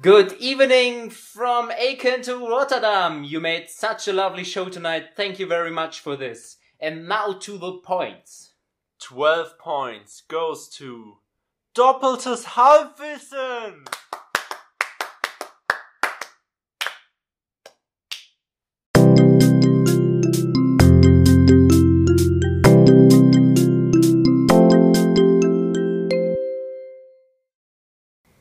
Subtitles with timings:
[0.00, 3.24] Good evening from Aachen to Rotterdam.
[3.24, 5.16] You made such a lovely show tonight.
[5.16, 6.56] Thank you very much for this.
[6.78, 8.52] And now to the points.
[9.02, 11.14] 12 points goes to
[11.74, 13.88] Doppeltes Halbwissen.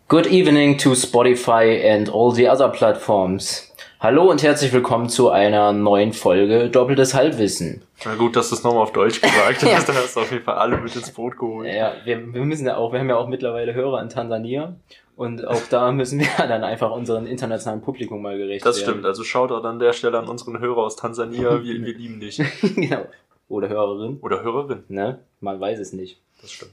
[0.07, 3.73] Good evening to Spotify and all the other platforms.
[3.99, 7.81] Hallo und herzlich willkommen zu einer neuen Folge Doppeltes Halbwissen.
[8.05, 9.75] Na gut, dass du es nochmal auf Deutsch gesagt Ja.
[9.75, 11.67] hast, dann hast du auf jeden Fall alle mit ins Boot geholt.
[11.73, 14.75] Ja, wir, wir müssen ja auch, wir haben ja auch mittlerweile Hörer in Tansania
[15.17, 18.91] und auch da müssen wir dann einfach unserem internationalen Publikum mal gerecht Das werden.
[18.91, 22.37] stimmt, also Shoutout an der Stelle an unseren Hörer aus Tansania, wir, wir lieben dich.
[22.75, 23.05] genau.
[23.49, 25.19] Oder Hörerin, Oder Hörerin, ne?
[25.41, 26.21] Man weiß es nicht.
[26.41, 26.71] das stimmt.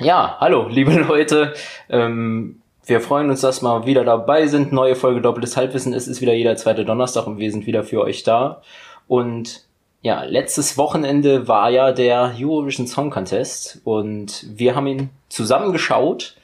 [0.00, 1.54] Ja, hallo, liebe Leute.
[1.88, 4.72] Ähm, wir freuen uns, dass wir wieder dabei sind.
[4.72, 5.94] Neue Folge Doppeltes Halbwissen.
[5.94, 8.60] Es ist wieder jeder zweite Donnerstag und wir sind wieder für euch da.
[9.08, 9.64] Und
[10.02, 16.36] ja, letztes Wochenende war ja der Eurovision Song Contest und wir haben ihn zusammen geschaut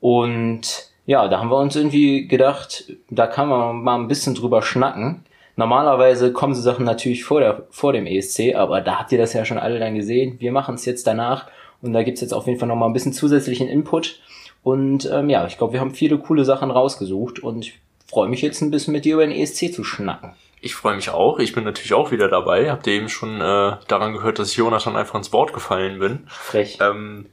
[0.00, 4.62] und ja, da haben wir uns irgendwie gedacht, da kann man mal ein bisschen drüber
[4.62, 5.24] schnacken.
[5.56, 9.34] Normalerweise kommen so Sachen natürlich vor, der, vor dem ESC, aber da habt ihr das
[9.34, 10.40] ja schon alle dann gesehen.
[10.40, 11.46] Wir machen es jetzt danach
[11.82, 14.18] und da gibt's jetzt auf jeden Fall nochmal ein bisschen zusätzlichen Input.
[14.64, 18.40] Und ähm, ja, ich glaube, wir haben viele coole Sachen rausgesucht und ich freue mich
[18.42, 20.32] jetzt ein bisschen mit dir über den ESC zu schnacken.
[20.62, 22.70] Ich freue mich auch, ich bin natürlich auch wieder dabei.
[22.70, 26.20] Habt ihr eben schon äh, daran gehört, dass ich Jonathan einfach ins Wort gefallen bin.
[26.28, 26.78] Frech.
[26.80, 27.26] Ähm,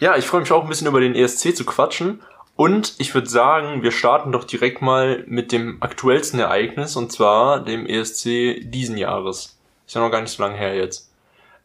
[0.00, 2.20] ja, ich freue mich auch ein bisschen über den ESC zu quatschen.
[2.56, 7.60] Und ich würde sagen, wir starten doch direkt mal mit dem aktuellsten Ereignis, und zwar
[7.60, 9.56] dem ESC diesen Jahres.
[9.86, 11.12] Ist ja noch gar nicht so lange her jetzt.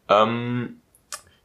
[0.08, 0.77] Ähm,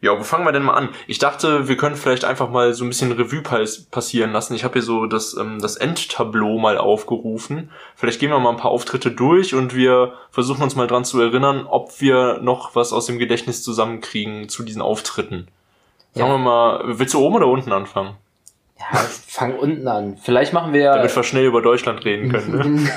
[0.04, 0.90] ja, wo fangen wir denn mal an?
[1.08, 4.54] Ich dachte, wir können vielleicht einfach mal so ein bisschen Revue pas passieren lassen.
[4.54, 7.72] Ich habe hier so das, ähm, das Endtableau mal aufgerufen.
[7.96, 11.22] Vielleicht gehen wir mal ein paar Auftritte durch und wir versuchen uns mal dran zu
[11.22, 15.47] erinnern, ob wir noch was aus dem Gedächtnis zusammenkriegen zu diesen Auftritten.
[16.13, 16.34] Fangen Ja.
[16.34, 18.18] wir mal, willst du oben oder unten anfangen?
[18.91, 20.17] Ja, fang unten an.
[20.21, 20.91] Vielleicht machen wir.
[20.91, 22.83] Damit wir schnell über Deutschland reden können.
[22.83, 22.89] Ne?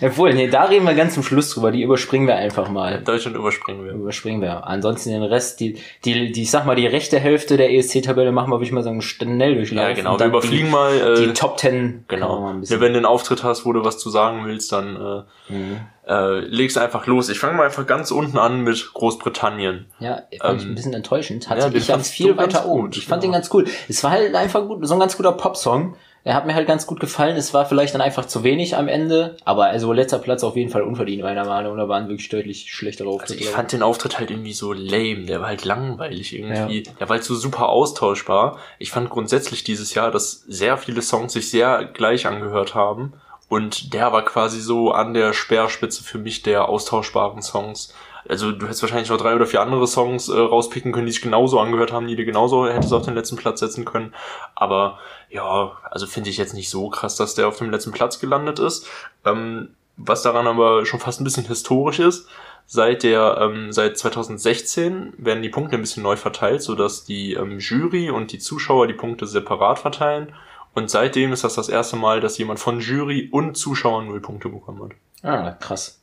[0.02, 1.72] Obwohl, nee, da reden wir ganz zum Schluss drüber.
[1.72, 3.02] Die überspringen wir einfach mal.
[3.02, 3.92] Deutschland überspringen wir.
[3.92, 4.66] Überspringen wir.
[4.66, 8.50] Ansonsten den Rest, die, die, die, ich sag mal, die rechte Hälfte der ESC-Tabelle machen
[8.50, 9.90] wir, würde ich mal sagen, schnell durchlaufen.
[9.90, 10.18] Ja, genau.
[10.18, 10.94] Wir überfliegen die, mal.
[10.94, 12.04] Äh, die Top Ten.
[12.08, 12.54] Genau.
[12.62, 15.80] Ja, wenn du einen Auftritt hast, wo du was zu sagen willst, dann äh, Mhm.
[16.10, 17.28] Äh, legst einfach los.
[17.28, 19.86] Ich fange mal einfach ganz unten an mit Großbritannien.
[20.00, 21.48] Ja, fand ich Ähm, ein bisschen enttäuschend.
[21.48, 22.82] Hatte ja, ich ganz viel weiter oben.
[22.86, 23.32] gut, Ich fand genau.
[23.32, 23.64] den ganz cool.
[23.88, 25.94] Es war halt einfach gut, so ein ganz guter Popsong.
[26.22, 27.36] Er hat mir halt ganz gut gefallen.
[27.36, 29.36] Es war vielleicht dann einfach zu wenig am Ende.
[29.44, 31.78] Aber also letzter Platz auf jeden Fall unverdient, meiner Meinung.
[31.78, 33.40] Da waren wirklich deutlich schlechtere Also Auftritte.
[33.40, 36.82] ich fand den Auftritt halt irgendwie so lame, der war halt langweilig irgendwie.
[36.82, 36.92] Ja.
[36.98, 38.58] Der war halt so super austauschbar.
[38.78, 43.14] Ich fand grundsätzlich dieses Jahr, dass sehr viele Songs sich sehr gleich angehört haben.
[43.50, 47.92] Und der war quasi so an der Speerspitze für mich der austauschbaren Songs.
[48.28, 51.20] Also du hättest wahrscheinlich noch drei oder vier andere Songs äh, rauspicken können, die sich
[51.20, 54.14] genauso angehört haben, die du genauso hättest auf den letzten Platz setzen können.
[54.54, 55.00] Aber
[55.30, 58.60] ja, also finde ich jetzt nicht so krass, dass der auf dem letzten Platz gelandet
[58.60, 58.86] ist.
[59.24, 62.28] Ähm, was daran aber schon fast ein bisschen historisch ist,
[62.66, 67.58] seit der ähm, seit 2016 werden die Punkte ein bisschen neu verteilt, sodass die ähm,
[67.58, 70.32] Jury und die Zuschauer die Punkte separat verteilen.
[70.74, 74.48] Und seitdem ist das das erste Mal, dass jemand von Jury und Zuschauern null Punkte
[74.48, 74.90] bekommen hat.
[75.22, 75.98] Ah, krass.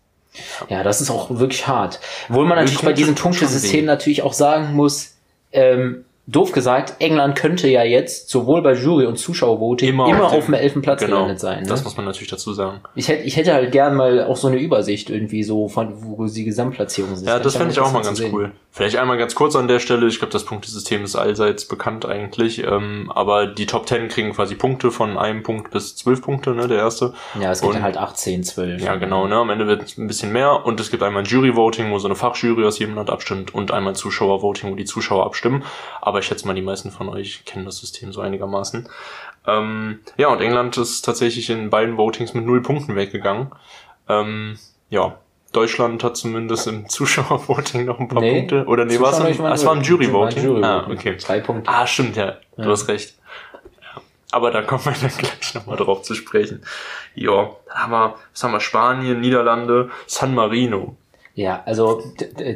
[0.70, 2.00] Ja, das ist auch wirklich hart.
[2.30, 5.16] Obwohl man natürlich bei diesem Punktesystem natürlich auch sagen muss,
[5.52, 10.34] ähm, doof gesagt, England könnte ja jetzt sowohl bei Jury und Zuschauervoting immer, Immer auf
[10.34, 11.64] auf, dem- dem elften Platz genau, gelandet sein.
[11.64, 11.70] Ne?
[11.70, 12.82] Das muss man natürlich dazu sagen.
[12.96, 16.26] Ich hätte, ich hätte halt gern mal auch so eine Übersicht irgendwie so von, wo
[16.26, 17.28] die Gesamtplatzierung sind.
[17.28, 18.52] Ja, das fände ich auch mal ganz cool.
[18.72, 20.06] Vielleicht einmal ganz kurz an der Stelle.
[20.08, 22.64] Ich glaube, das Punktesystem ist allseits bekannt eigentlich.
[22.64, 26.68] Ähm, aber die Top 10 kriegen quasi Punkte von einem Punkt bis zwölf Punkte, ne,
[26.68, 27.14] der erste.
[27.42, 28.84] Ja, es gibt Und- dann halt 18, 12.
[28.84, 29.36] Ja, genau, ne?
[29.38, 32.08] Am Ende wird es ein bisschen mehr und es gibt einmal ein Jury-Voting, wo so
[32.08, 35.64] eine Fachjury aus jedem Land abstimmt und einmal Zuschauer-Voting, wo die Zuschauer abstimmen.
[36.02, 38.88] Aber ich schätze mal, die meisten von euch kennen das System so einigermaßen.
[39.46, 43.52] Ähm, ja, und England ist tatsächlich in beiden Votings mit null Punkten weggegangen.
[44.10, 44.58] Ähm,
[44.90, 45.18] ja,
[45.54, 48.66] Deutschland hat zumindest im Zuschauer-Voting noch ein paar Nee, Punkte.
[48.66, 49.82] Oder nee, war es im, ah, es war im.
[49.82, 50.44] Jury-Voting?
[50.44, 51.18] Jury ah, okay.
[51.18, 51.70] Drei Punkte.
[51.72, 52.38] Ah, stimmt, ja.
[52.58, 52.70] Du Ja.
[52.70, 53.16] hast recht.
[53.82, 54.02] Ja.
[54.32, 56.64] Aber da kommen wir dann gleich nochmal drauf zu sprechen.
[57.16, 58.60] Ja, haben wir, was haben wir?
[58.60, 60.98] Spanien, Niederlande, San Marino.
[61.38, 62.02] Ja, also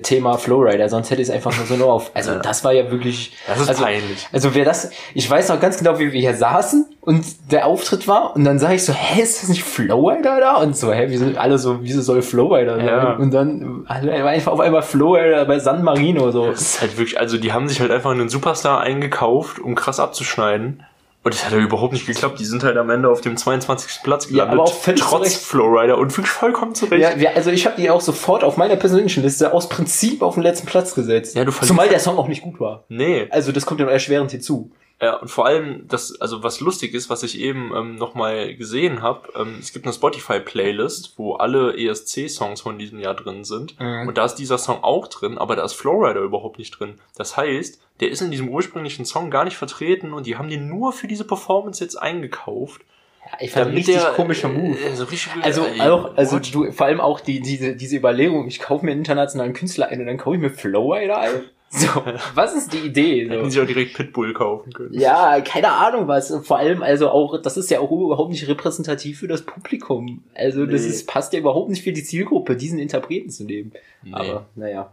[0.01, 2.09] Thema Flowrider, sonst hätte ich es einfach nur so nur auf.
[2.15, 2.39] Also Ja.
[2.39, 3.31] das war ja wirklich.
[3.45, 4.27] Das ist also, peinlich.
[4.33, 8.07] Also wer das, ich weiß noch ganz genau, wie wir hier saßen und der Auftritt
[8.07, 10.55] war und dann sage ich so, hä, ist das nicht Flowrider da?
[10.55, 12.87] Und so, hä, wieso alle so, wieso soll Flowrider sein?
[12.87, 13.13] Ja.
[13.17, 16.47] Und dann einfach auf einmal Flowrider bei San Marino so.
[16.49, 19.99] Das ist halt wirklich, also die haben sich halt einfach einen Superstar eingekauft, um krass
[19.99, 20.83] abzuschneiden.
[21.23, 22.39] Und das hat ja überhaupt nicht geklappt.
[22.39, 24.01] Die sind halt am Ende auf dem 22.
[24.03, 24.53] Platz Ja, gelandet.
[24.53, 25.35] aber auch völlig trotz.
[25.35, 27.01] Flowrider und vollkommen zurecht.
[27.01, 30.33] Ja, wir, also ich habe die auch sofort auf meiner persönlichen Liste aus Prinzip auf
[30.33, 31.35] den letzten Platz gesetzt.
[31.35, 32.85] Ja, du Zumal der Song auch nicht gut war.
[32.89, 33.27] Nee.
[33.29, 34.71] Also das kommt ja noch erschwerend hinzu.
[35.01, 39.01] Ja, und vor allem, das, also was lustig ist, was ich eben ähm, nochmal gesehen
[39.01, 43.80] habe, ähm, es gibt eine Spotify-Playlist, wo alle ESC-Songs von diesem Jahr drin sind.
[43.80, 44.09] Mhm.
[44.09, 47.00] Und da ist dieser Song auch drin, aber da ist Flowrider überhaupt nicht drin.
[47.15, 50.68] Das heißt, der ist in diesem ursprünglichen Song gar nicht vertreten und die haben den
[50.68, 52.81] nur für diese Performance jetzt eingekauft.
[53.25, 54.77] Ja, ich fand richtig komischer Move.
[54.77, 56.53] Äh, so richtig, Also äh, auch, also what?
[56.53, 60.00] du, vor allem auch die, diese, diese Überlegung, ich kaufe mir einen internationalen Künstler ein
[60.00, 61.44] und dann kaufe ich mir Flowrider ein.
[61.73, 61.88] So,
[62.35, 63.29] was ist die Idee?
[63.29, 63.50] Hätten So.
[63.50, 64.94] sie auch direkt Pitbull kaufen können.
[64.94, 66.33] Ja, keine Ahnung was.
[66.44, 70.21] Vor allem, also auch, das ist ja auch überhaupt nicht repräsentativ für das Publikum.
[70.35, 70.88] Also das Nee.
[70.89, 73.71] ist, passt ja überhaupt nicht für die Zielgruppe, diesen Interpreten zu nehmen.
[74.03, 74.12] Nee.
[74.13, 74.91] Aber, naja.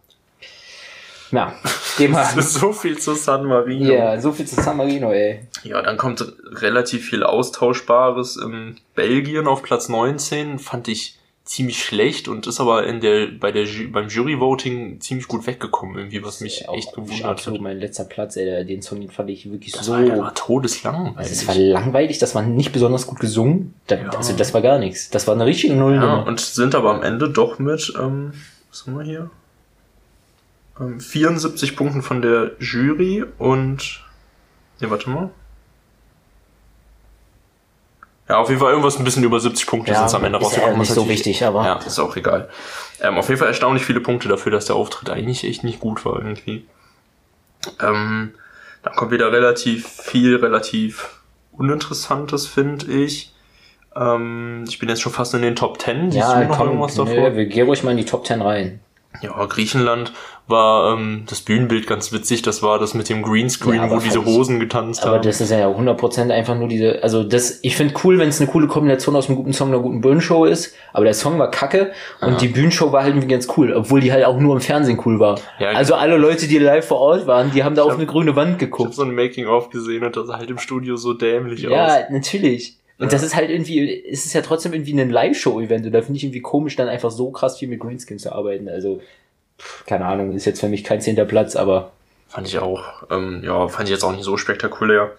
[1.31, 1.53] Na,
[1.99, 2.27] geh mal.
[2.37, 3.93] Das so viel zu San Marino.
[3.93, 5.41] Ja, so viel zu San Marino, ey.
[5.63, 8.37] Ja, dann kommt relativ viel Austauschbares.
[8.37, 13.50] In Belgien auf Platz 19 fand ich ziemlich schlecht und ist aber in der, bei
[13.50, 17.65] der, beim Jury-Voting ziemlich gut weggekommen, irgendwie, was mich Auch echt gewundert absolut hat.
[17.65, 18.67] mein letzter Platz, ey.
[18.67, 19.93] Den Song den fand ich wirklich Das so.
[19.93, 21.17] war, der war todeslang.
[21.17, 23.73] Also es war langweilig, das war nicht besonders gut gesungen.
[23.87, 24.11] Da, Ja.
[24.11, 25.09] Also das war gar nichts.
[25.09, 26.27] Das war eine richtige ja, Nullnummer.
[26.27, 28.35] und sind aber am Ende doch mit, ähm,
[28.69, 29.31] was haben wir hier?
[30.79, 34.05] Ähm, 74 Punkten von der Jury und,
[34.81, 35.31] ne, warte mal.
[38.29, 40.43] Ja, auf jeden Fall irgendwas ein bisschen über 70 Punkte sind es am Ende ist
[40.43, 40.79] ja rausgekommen.
[40.81, 42.49] nicht was so wichtig, aber Ja, ist auch egal.
[43.01, 46.05] Ähm, auf jeden Fall erstaunlich viele Punkte dafür, dass der Auftritt eigentlich echt nicht gut
[46.05, 46.67] war irgendwie.
[47.81, 48.35] Ähm,
[48.83, 51.21] dann kommt wieder relativ viel, relativ
[51.53, 53.33] Uninteressantes, finde ich.
[53.97, 56.11] Ähm, ich bin jetzt schon fast in den Top 10.
[56.11, 57.31] Siehst du ja, noch komm, irgendwas davor?
[57.31, 58.81] nee, wir gehen ruhig mal in die Top 10 rein.
[59.23, 60.12] Ja, Griechenland
[60.47, 62.41] war ähm, das Bühnenbild ganz witzig.
[62.41, 65.23] Das war das mit dem Greenscreen, Ja, aber wo diese ich- Hosen getanzt Aber haben.
[65.23, 68.49] das ist ja 100% einfach nur diese, also das, ich finde cool, wenn es eine
[68.50, 71.50] coole Kombination aus einem guten Song und einer guten Bühnenshow ist, aber der Song war
[71.50, 71.93] kacke
[72.23, 72.37] und Ja.
[72.38, 75.21] die Bühnenshow war halt irgendwie ganz cool, obwohl die halt auch nur im Fernsehen cool
[75.21, 75.38] war.
[75.59, 78.06] Ja, also alle Leute, die live vor Ort waren, die haben da auf hab- eine
[78.06, 78.94] grüne Wand ich habe geguckt.
[78.94, 81.73] so ein Making-of gesehen und das sah halt im Studio so dämlich aus.
[81.73, 82.78] Ja, natürlich.
[82.99, 86.17] Und das ist halt irgendwie, es ist ja trotzdem irgendwie ein Live-Show-Event und da finde
[86.17, 88.69] ich irgendwie komisch, dann einfach so krass viel mit Greenscreen zu arbeiten.
[88.69, 89.00] Also,
[89.87, 91.93] keine Ahnung, ist jetzt für mich kein zehnter Platz, aber
[92.29, 95.12] Fand ich auch, ähm, ja, fand ich jetzt auch nicht so spektakulär.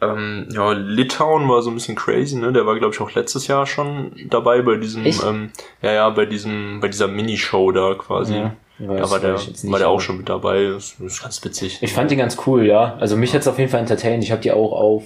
[0.00, 2.52] Ähm, ja, Litauen war so ein bisschen crazy, ne?
[2.52, 5.50] Der war, glaube ich, auch letztes Jahr schon dabei bei diesem, ähm,
[5.82, 8.34] ja, ja, bei diesem, bei dieser Minishow da quasi.
[8.34, 10.64] Ja, Ja, das war der, nicht, war der auch schon mit dabei.
[10.72, 11.78] Das ist ganz witzig.
[11.82, 12.96] Ich fand die ganz cool, ja.
[12.98, 14.24] Also mich hat's auf jeden Fall entertained.
[14.24, 15.04] Ich habe die auch auf,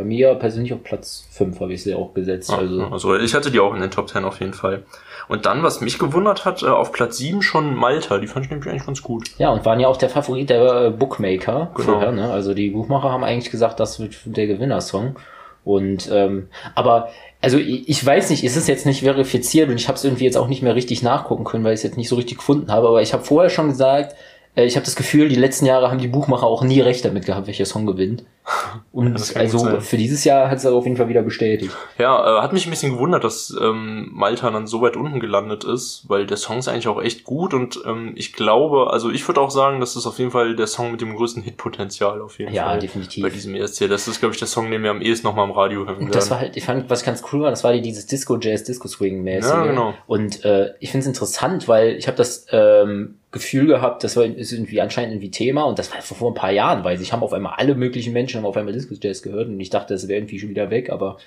[0.00, 2.50] bei mir persönlich auf Platz 5 habe ich sie auch gesetzt.
[2.50, 4.84] Also, also ich hatte die auch in den Top 10 auf jeden Fall.
[5.28, 8.18] Und dann, was mich gewundert hat, äh, auf Platz 7 schon Malta.
[8.18, 9.30] Die fand ich nämlich eigentlich ganz gut.
[9.38, 11.92] ja, und waren ja auch der Favorit der äh, Bookmaker Genau.
[11.92, 12.30] vorher, ne?
[12.32, 15.16] Also die Buchmacher haben eigentlich gesagt, das wird der Gewinnersong.
[15.62, 17.10] Und ähm, aber
[17.42, 20.24] also ich, ich weiß nicht, ist es jetzt nicht verifiziert und ich habe es irgendwie
[20.24, 22.72] jetzt auch nicht mehr richtig nachgucken können, weil ich es jetzt nicht so richtig gefunden
[22.72, 22.88] habe.
[22.88, 24.16] Aber ich habe vorher schon gesagt,
[24.56, 27.46] ich habe das Gefühl, die letzten Jahre haben die Buchmacher auch nie recht damit gehabt,
[27.46, 28.24] welcher Song gewinnt.
[28.92, 31.70] Und also für dieses Jahr hat es auf jeden Fall wieder bestätigt.
[31.98, 35.62] Ja, äh, hat mich ein bisschen gewundert, dass ähm, Malta dann so weit unten gelandet
[35.62, 39.26] ist, weil der Song ist eigentlich auch echt gut und ähm, ich glaube, also ich
[39.28, 42.38] würde auch sagen, das ist auf jeden Fall der Song mit dem größten Hitpotenzial auf
[42.40, 42.80] jeden Ja, Fall.
[42.80, 43.22] definitiv.
[43.22, 43.88] Bei diesem ESC.
[43.88, 46.10] Das ist, glaube ich, der Song, den wir am ehesten nochmal im Radio hören werden.
[46.10, 48.64] Das war halt, ich fand, was ganz cool war, das war die- dieses Disco Jazz,
[48.64, 49.48] Disco Swing mäßig.
[49.52, 49.94] Ja, genau.
[50.08, 54.24] Und äh, ich finde es interessant, weil ich habe das ähm, Gefühl gehabt, das war
[54.24, 57.22] ist irgendwie anscheinend irgendwie Thema und das war vor, ein paar Jahren, weil sich haben
[57.22, 60.08] auf einmal alle möglichen Menschen haben auf einmal Disco Jazz gehört und ich dachte, das
[60.08, 61.18] wäre irgendwie schon wieder weg, aber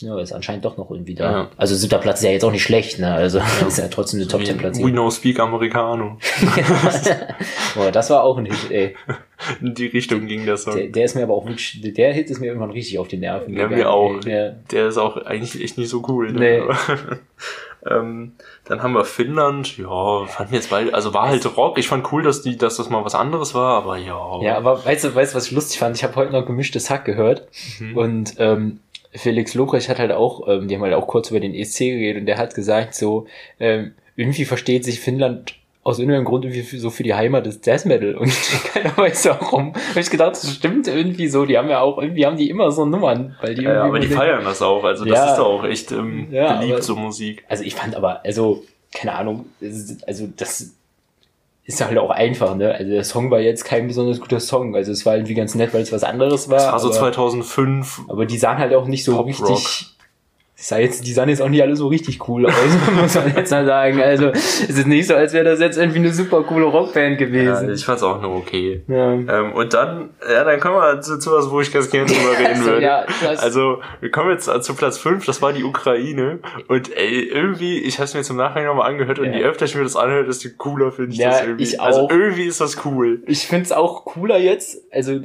[0.00, 1.32] ja, ist anscheinend doch noch irgendwie da.
[1.32, 1.50] Ja.
[1.56, 3.14] Also siebter Platz ist ja jetzt auch nicht schlecht, ne?
[3.14, 4.78] Also ist ja trotzdem eine Top Wie 10 Platz.
[4.78, 6.18] We know speak Americano.
[7.74, 8.96] Boah, das war auch ein Hit, ey.
[9.60, 10.76] In die Richtung ging der Song.
[10.76, 13.54] Der, der ist mir aber auch der Hit ist mir irgendwann richtig auf die Nerven.
[13.54, 14.24] Ja, gegangen, mir auch.
[14.26, 14.32] ey.
[14.32, 14.50] Ja.
[14.70, 16.32] Der ist auch eigentlich echt nicht so cool.
[16.32, 16.40] Ne?
[16.40, 16.74] Nee.
[17.90, 18.32] ähm,
[18.64, 19.76] dann haben wir Finnland.
[19.78, 20.94] Ja, fanden wir jetzt beide.
[20.94, 21.78] Also war halt Rock.
[21.78, 24.40] Ich fand cool, dass die, dass das mal was anderes war, aber ja.
[24.42, 25.96] Ja, aber weißt du, weißt du, was ich lustig fand?
[25.96, 27.48] Ich habe heute noch gemischtes Hack gehört
[27.78, 27.96] Mhm.
[27.96, 28.80] und ähm,
[29.12, 32.20] Felix Lobrecht hat halt auch, ähm, die haben halt auch kurz über den ESC geredet
[32.20, 33.26] und der hat gesagt so,
[33.60, 37.60] ähm, irgendwie versteht sich Finnland aus irgendeinem Grund irgendwie für, so für die Heimat des
[37.62, 38.32] Jazz Metal und
[38.72, 39.74] keiner weiß warum.
[39.74, 41.44] Hab ich gedacht, das stimmt irgendwie so.
[41.44, 44.08] Die haben ja auch irgendwie haben die immer so Nummern, weil die Ja, aber die
[44.08, 44.82] feiern das auch.
[44.82, 45.30] Also das Ja.
[45.30, 47.44] ist doch auch echt ähm, Ja, beliebt, aber- so Musik.
[47.48, 50.72] Also ich fand aber, also keine Ahnung, es also das
[51.66, 52.74] ist halt auch einfach, ne?
[52.74, 54.74] Also der Song war jetzt kein besonders guter Song.
[54.76, 56.56] Also es war irgendwie ganz nett, weil es was anderes war.
[56.58, 58.02] Das war so aber- 2005.
[58.08, 59.60] Aber die sahen halt auch nicht so Pop-Rock.
[60.56, 62.52] Richtig sah jetzt, die sahen jetzt auch nicht alle so richtig cool aus,
[63.00, 64.00] muss man jetzt mal sagen.
[64.00, 67.66] Also es ist nicht so, als wäre das jetzt irgendwie eine super coole Rockband gewesen.
[67.68, 68.82] Ja, ich fand's auch nur okay.
[68.86, 69.12] Ja.
[69.14, 72.38] Ähm, und dann, ja, dann kommen wir zu, zu was, wo ich ganz gerne drüber
[72.38, 72.82] reden Also, würde.
[72.82, 73.04] ja,
[73.38, 76.38] also, wir kommen jetzt zu Platz 5, das war die Ukraine.
[76.68, 79.38] Und ey, irgendwie, ich habe es mir jetzt im Nachhinein nochmal angehört und Ja.
[79.38, 81.62] je öfter ich mir das anhöre, desto cooler finde ich Ja, das irgendwie.
[81.64, 82.10] ich Also auch.
[82.10, 83.22] irgendwie ist das cool.
[83.26, 85.18] Ich find's auch cooler jetzt, also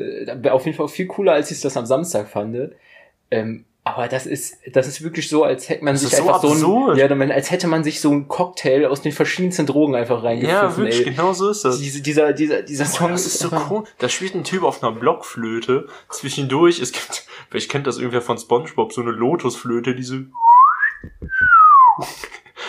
[0.49, 2.71] auf jeden Fall viel cooler, als ich das am Samstag fand.
[3.29, 6.41] Ähm, aber das ist, das ist wirklich so, als hätte man Das sich so einfach
[6.41, 6.99] so absurd.
[6.99, 10.29] ein, ja, als hätte man sich so einen Cocktail aus den verschiedensten Drogen einfach Ja,
[10.29, 10.77] reingepfiffen.
[10.77, 11.11] wirklich, ey.
[11.13, 11.79] genau so ist das.
[11.79, 13.83] Diese, dieser, dieser, dieser Song das ist so cool.
[13.97, 15.87] Da spielt ein Typ auf einer Blockflöte.
[16.09, 20.25] Zwischendurch, es gibt, vielleicht kennt das irgendwer von Spongebob, so eine Lotusflöte, diese.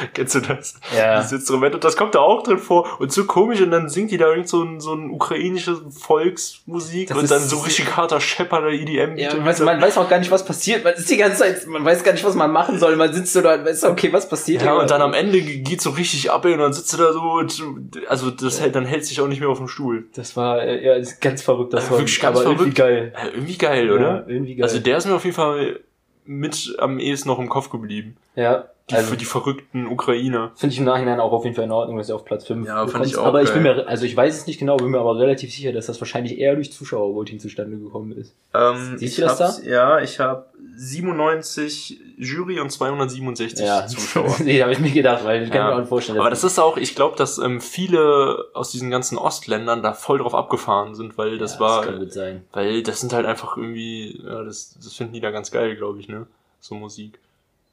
[0.14, 0.74] Kennst du das?
[0.96, 1.16] Ja.
[1.18, 1.74] Dieses Instrument.
[1.74, 3.00] Und das kommt da auch drin vor.
[3.00, 3.60] Und so komisch.
[3.60, 7.08] Und dann singt die da irgend so ein, so ein ukrainische Volksmusik.
[7.08, 9.16] Das und dann so richtig harter Schepper der EDM.
[9.16, 10.84] Ja, man, weiß, man weiß auch gar nicht, was passiert.
[10.84, 12.96] Man ist die ganze Zeit, man weiß gar nicht, was man machen soll.
[12.96, 14.80] Man sitzt so da und weiß, okay, was passiert Ja, hier?
[14.82, 17.62] und dann am Ende geht's so richtig ab, und dann sitzt du da so, und,
[18.08, 20.06] also das hält, dann hält sich auch nicht mehr auf dem Stuhl.
[20.14, 23.12] Das war, äh, ja, ist ganz verrückt, das Ja, war wirklich ganz aber irgendwie geil.
[23.16, 24.00] Ja, irgendwie geil, oder?
[24.02, 24.64] Ja, irgendwie geil.
[24.64, 25.80] Also der ist mir auf jeden Fall
[26.24, 28.16] mit am ehesten noch im Kopf geblieben.
[28.34, 30.52] ja, Die, also, für die verrückten Ukrainer.
[30.56, 32.66] Finde ich im Nachhinein auch auf jeden Fall in Ordnung, dass er auf Platz 5
[32.66, 33.76] Ja, fand ich auch Aber ich bin geil.
[33.76, 36.38] mir, also ich weiß es nicht genau, bin mir aber relativ sicher, dass das wahrscheinlich
[36.38, 38.34] eher durch Zuschauervoting zustande gekommen ist.
[38.54, 44.36] Ähm, Siehst du das hab's- Ja, ich habe 97 Jury und 267 Zuschauer.
[44.44, 45.76] nee, habe ich mir gedacht, weil ich kann Ja.
[45.76, 49.16] mir auch vorstellen, Aber das ist auch, ich glaube, dass ähm, viele aus diesen ganzen
[49.18, 52.44] Ostländern da voll drauf abgefahren sind, weil das ja, war, Das kann gut sein.
[52.52, 56.00] weil das sind halt einfach irgendwie, ja, das, das finden die da ganz geil, glaube
[56.00, 56.26] ich, ne?
[56.60, 57.18] So Musik.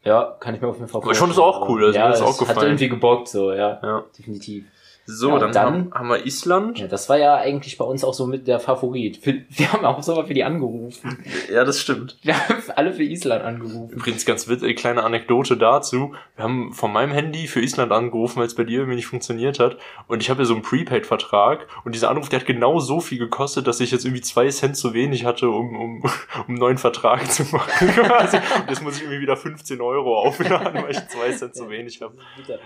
[0.08, 2.06] Ja, kann ich mir auf jeden Fall Aber ich fand das auch cool, also ja,
[2.08, 2.68] mir ist es auch hat gefallen.
[2.70, 4.04] irgendwie gebockt, so, ja, Ja.
[4.18, 4.66] definitiv.
[5.10, 6.80] So, Ja, dann, dann- haben, haben wir Island.
[6.80, 9.26] Ja, das war ja eigentlich bei uns auch so mit der Favorit.
[9.50, 11.24] Wir haben auch sogar für die angerufen.
[11.50, 12.18] Ja, das stimmt.
[12.24, 13.90] Wir haben alle für Island angerufen.
[13.96, 16.14] Übrigens ganz witzig, kleine Anekdote dazu.
[16.36, 19.60] Wir haben von meinem Handy für Island angerufen, weil es bei dir irgendwie nicht funktioniert
[19.60, 19.78] hat.
[20.08, 21.68] Und ich habe ja so einen Prepaid-Vertrag.
[21.86, 24.76] Und dieser Anruf, der hat genau so viel gekostet, dass ich jetzt irgendwie zwei Cent
[24.76, 26.10] zu wenig hatte, um, um, um
[26.50, 27.88] einen neuen Vertrag zu machen.
[27.98, 32.02] Und jetzt muss ich irgendwie wieder 15 Euro aufladen, weil ich zwei Cent zu wenig
[32.02, 32.16] habe.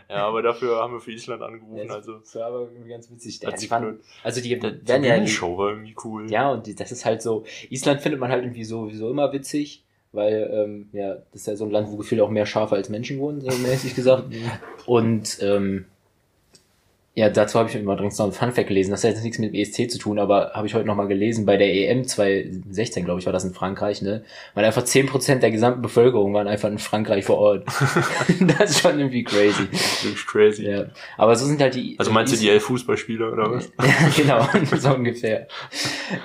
[0.09, 1.91] Ja, aber dafür haben wir für Island angerufen.
[1.91, 3.39] Also, das war aber irgendwie ganz witzig.
[3.39, 6.31] Die sich waren, also die der, die werden ja, Bühnenshow war irgendwie cool.
[6.31, 9.83] ja, und die, das ist halt so, Island findet man halt irgendwie sowieso immer witzig,
[10.13, 12.87] weil, ähm, ja, das ist ja so ein Land, wo gefühlt auch mehr Schafe als
[12.87, 14.33] Menschen wohnen, so mäßig gesagt.
[14.85, 15.85] Und, ähm,
[17.21, 18.89] ja, dazu habe ich immer übrigens noch ein Funfact gelesen.
[18.89, 21.45] Das hat jetzt nichts mit dem ESC zu tun, aber habe ich heute nochmal gelesen.
[21.45, 24.23] Bei der EM 2016, glaube ich, war das in Frankreich, ne?
[24.55, 27.65] Weil einfach 10% der gesamten Bevölkerung waren einfach in Frankreich vor Ort.
[28.57, 29.67] das ist schon irgendwie crazy.
[29.71, 30.67] Das ist crazy.
[30.67, 30.85] Ja.
[31.15, 31.95] Aber so sind halt die.
[31.99, 33.71] Also meinst du die elf Fußballspieler oder was?
[33.79, 34.47] ja, genau,
[34.79, 35.47] so ungefähr.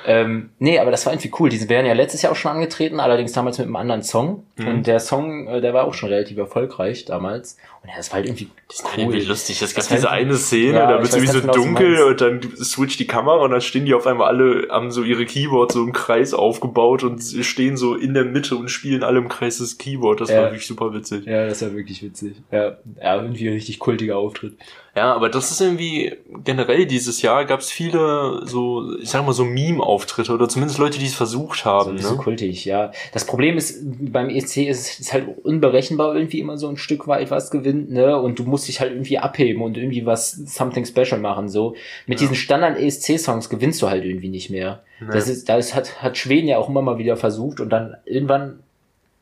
[0.07, 1.51] ähm, nee, aber das war irgendwie cool.
[1.51, 4.45] Die wären ja letztes Jahr auch schon angetreten, allerdings damals mit einem anderen Song.
[4.57, 4.69] Mhm.
[4.69, 7.59] Und der Song, äh, der war auch schon relativ erfolgreich damals.
[7.83, 9.01] Und ja, das war halt irgendwie Das ist cool.
[9.03, 9.63] irgendwie lustig.
[9.63, 12.03] Es gab diese irgendwie- eine Szene, Ja, da ich wird weiß irgendwie so genau, dunkel
[12.05, 15.27] und dann switcht die Kamera und dann stehen die auf einmal alle, haben so ihre
[15.27, 19.29] Keyboards so im Kreis aufgebaut und stehen so in der Mitte und spielen alle im
[19.29, 20.21] Kreis das Keyboard.
[20.21, 20.37] Das Ja.
[20.37, 21.27] war wirklich super witzig.
[21.27, 22.37] Ja, das war wirklich witzig.
[22.51, 24.55] Ja, ja irgendwie ein richtig kultiger Auftritt.
[24.97, 29.35] Ja, aber das ist irgendwie, generell dieses Jahr gab es viele so, ich sag mal
[29.35, 31.97] so Meme-Auftritte oder zumindest Leute, die es versucht So haben.
[31.97, 32.23] bisschen ne?
[32.23, 32.91] kultig, ja.
[33.13, 37.31] Das Problem ist, beim ESC ist es halt unberechenbar irgendwie immer so ein Stück weit
[37.31, 38.19] was gewinnt, ne?
[38.19, 41.75] Und du musst dich halt irgendwie abheben und irgendwie was something special machen, so.
[42.07, 42.25] Mit Ja.
[42.27, 44.83] diesen Standard-ESC-Songs gewinnst du halt irgendwie nicht mehr.
[45.01, 45.09] Nee.
[45.13, 48.61] Das ist, das hat, hat Schweden ja auch immer mal wieder versucht und dann irgendwann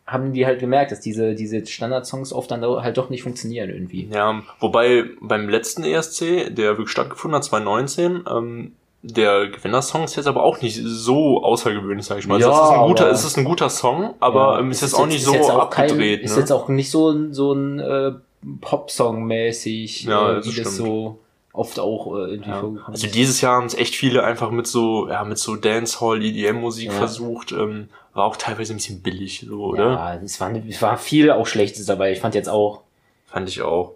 [0.07, 4.09] haben die halt gemerkt, dass diese, diese Standard-Songs oft dann halt doch nicht funktionieren irgendwie.
[4.13, 10.27] Ja, wobei beim letzten ESC, der wirklich stattgefunden hat, 2019, ähm, der Gewinnersong ist jetzt
[10.27, 12.41] aber auch nicht so außergewöhnlich, sag ich mal.
[12.41, 14.79] Ja, also es, ist ein guter, es ist ein guter Song, aber Ja, ähm, es
[14.79, 16.23] ist jetzt auch nicht so jetzt auch kein- abgedreht.
[16.23, 16.41] Ist ne?
[16.41, 18.13] jetzt auch nicht so ein, so ein äh,
[18.61, 20.67] Pop-Song mäßig, Ja, äh, das wie stimmt.
[20.67, 21.19] das so
[21.53, 22.61] oft auch äh, irgendwie ja.
[22.61, 23.15] vorgekommen Also ist.
[23.15, 26.93] dieses Jahr haben es echt viele einfach mit so, ja, mit so Dancehall, EDM-Musik Ja.
[26.93, 27.53] versucht.
[27.53, 29.91] Ähm, war auch teilweise ein bisschen billig, so, oder?
[29.93, 32.13] Ja, es war, es war viel auch Schlechtes dabei.
[32.13, 32.83] Ich fand jetzt auch.
[33.27, 33.95] Fand ich auch.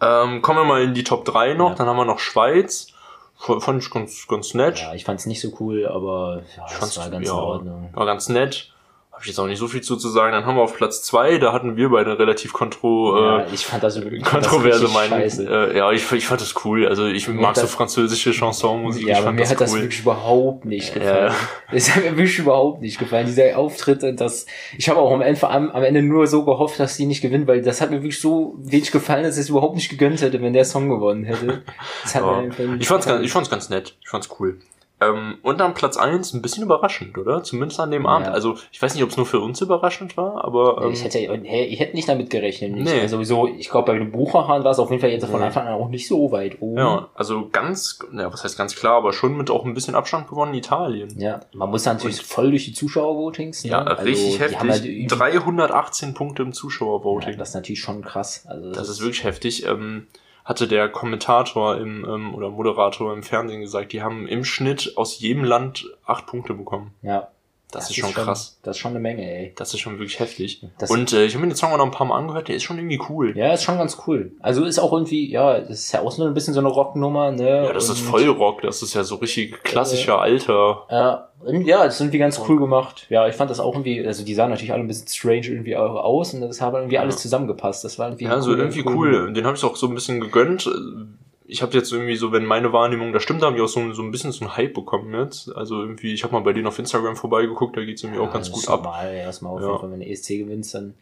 [0.00, 1.74] Ähm, kommen wir mal in die Top 3 noch, Ja.
[1.76, 2.88] dann haben wir noch Schweiz.
[3.38, 4.80] Fand ich ganz, ganz nett.
[4.80, 7.38] Ja, ich fand es nicht so cool, aber ja, Ich fand's, war ganz ja, in
[7.38, 7.90] Ordnung.
[7.94, 8.72] War ganz nett.
[9.16, 10.32] Habe ich jetzt auch nicht so viel zu, zu sagen.
[10.32, 13.64] Dann haben wir auf Platz zwei, da hatten wir beide relativ kontro, ja, äh, ich
[13.64, 15.18] fand das, ich das kontroverse Meinung.
[15.20, 16.86] Äh, ja, ich, ich fand das cool.
[16.86, 19.06] Also ich Mir mag so das- französische Chansonmusik.
[19.06, 19.80] ja, ich aber mir hat das cool.
[19.80, 21.32] wirklich überhaupt nicht gefallen.
[21.72, 23.24] Es hat mir wirklich überhaupt nicht gefallen.
[23.24, 24.44] Dieser Auftritt und das,
[24.76, 27.46] ich habe auch am Ende, am, am Ende nur so gehofft, dass die nicht gewinnen,
[27.48, 30.42] weil das hat mir wirklich so wenig gefallen, dass ich es überhaupt nicht gegönnt hätte,
[30.42, 31.62] wenn der Song gewonnen hätte.
[32.02, 32.42] Das hat Ja.
[32.42, 33.96] mir Ich fand's, ganz, ich fand's ganz nett.
[34.02, 34.58] Ich fand's cool.
[34.98, 37.42] Ähm, und dann Platz eins ein bisschen überraschend, oder?
[37.42, 38.08] Zumindest an dem Ja.
[38.08, 38.28] Abend.
[38.28, 41.18] Also ich weiß nicht, ob es nur für uns überraschend war, aber ähm, ich, hätte,
[41.18, 42.72] ich hätte nicht damit gerechnet.
[42.72, 43.00] Nee.
[43.02, 45.42] Also sowieso, ich glaube, bei den Buchmachern war es auf jeden Fall jetzt von.
[45.42, 46.78] Anfang an auch nicht so weit oben.
[46.78, 50.28] ja, also ganz, ja, was heißt ganz klar, aber schon mit auch ein bisschen Abstand
[50.28, 51.14] gewonnen Italien.
[51.20, 53.64] Ja, man muss natürlich voll durch die Zuschauervotings.
[53.64, 53.72] Ne?
[53.72, 55.10] Ja, Also, richtig halt heftig.
[55.12, 57.36] üb- 318 Punkte im ja, Zuschauervoting.
[57.36, 58.46] das ist natürlich schon krass.
[58.48, 59.66] Also Das ist wirklich heftig.
[59.66, 60.06] Ähm,
[60.46, 65.18] hatte der Kommentator im, ähm, oder Moderator im Fernsehen gesagt, die haben im Schnitt aus
[65.18, 66.94] jedem Land acht Punkte bekommen.
[67.02, 67.28] Ja,
[67.76, 68.58] Das, ist schon krass.
[68.62, 69.52] Das ist schon eine Menge, ey.
[69.56, 70.62] Das ist schon wirklich heftig.
[70.78, 72.56] Das- Und äh, ich habe mir den Song auch noch ein paar Mal angehört, der
[72.56, 73.36] ist schon irgendwie cool.
[73.36, 74.32] Ja, ist schon ganz cool.
[74.40, 77.30] Also ist auch irgendwie, ja, das ist ja auch so ein bisschen so eine Rocknummer,
[77.32, 77.64] ne?
[77.66, 80.84] Ja, das ist Und- voll Rock, das ist ja so richtig klassischer Alter.
[80.90, 83.06] Ja, und ja, das ist irgendwie ganz cool gemacht.
[83.10, 85.76] Ja, ich fand das auch irgendwie, also die sahen natürlich alle ein bisschen strange irgendwie
[85.76, 87.84] auch aus und das hat irgendwie alles zusammengepasst.
[87.84, 89.32] Das war irgendwie Ja, so irgendwie cool.
[89.32, 90.68] Den habe ich auch so ein bisschen gegönnt.
[91.48, 94.02] Ich habe jetzt irgendwie so, wenn meine Wahrnehmung da stimmt, haben die auch so, so
[94.02, 95.54] ein bisschen so einen Hype bekommen jetzt.
[95.54, 98.50] Also irgendwie, ich habe mal bei denen auf Instagram vorbeigeguckt, da geht's irgendwie auch ganz
[98.50, 98.82] das gut ab.
[98.82, 99.66] Normal, erstmal auf Ja.
[99.68, 100.94] jeden Fall, wenn du ESC gewinnst, dann.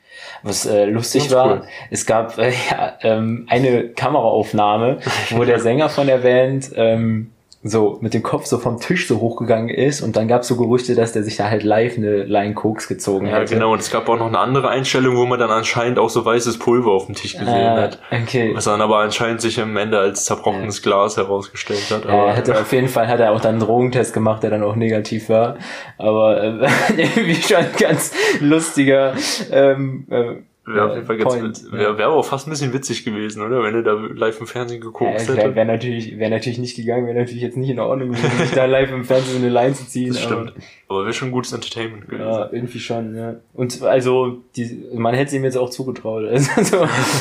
[0.42, 1.62] Was äh, lustig Ganz war, cool.
[1.90, 4.98] es gab äh, ja, ähm, eine Kameraaufnahme,
[5.30, 7.30] wo der Sänger von der Band ähm,
[7.66, 10.56] so mit dem Kopf so vom Tisch so hochgegangen ist und dann gab es so
[10.56, 13.54] Gerüchte, dass der sich da halt live eine Line Koks gezogen Ja, hätte.
[13.54, 13.73] genau.
[13.73, 16.59] Und es gab auch noch eine andere Einstellung, wo man dann anscheinend auch so weißes
[16.59, 17.99] Pulver auf dem Tisch gesehen Ah, hat.
[18.12, 18.52] okay.
[18.54, 22.04] Was dann aber anscheinend sich am Ende als zerbrochenes Glas herausgestellt hat.
[22.04, 24.50] Ja, Aber, er hatte, auf jeden Fall hat er auch dann einen Drogentest gemacht, der
[24.50, 25.56] dann auch negativ war.
[25.97, 26.68] Aber äh,
[26.99, 29.14] irgendwie schon ein ganz lustiger
[29.50, 30.35] ähm, äh,
[30.66, 31.99] wäre auf jeden Fall ganz, Point, wär, ja.
[31.99, 33.62] wär aber fast ein bisschen witzig gewesen, oder?
[33.62, 35.54] Wenn er da live im Fernsehen Ja, geguckt wäre hätte.
[35.54, 38.64] wär natürlich, wär natürlich nicht gegangen, wäre natürlich jetzt nicht in Ordnung gewesen, sich da
[38.64, 40.09] live im Fernsehen eine Line zu ziehen.
[40.12, 40.52] Das stimmt.
[40.88, 42.23] Aber wäre schon gutes Entertainment gewesen.
[42.26, 43.35] Aber, ja, irgendwie schon, ja.
[43.52, 46.25] Und also, die, man hätte es ihm jetzt auch zugetraut.
[46.56, 46.76] Also,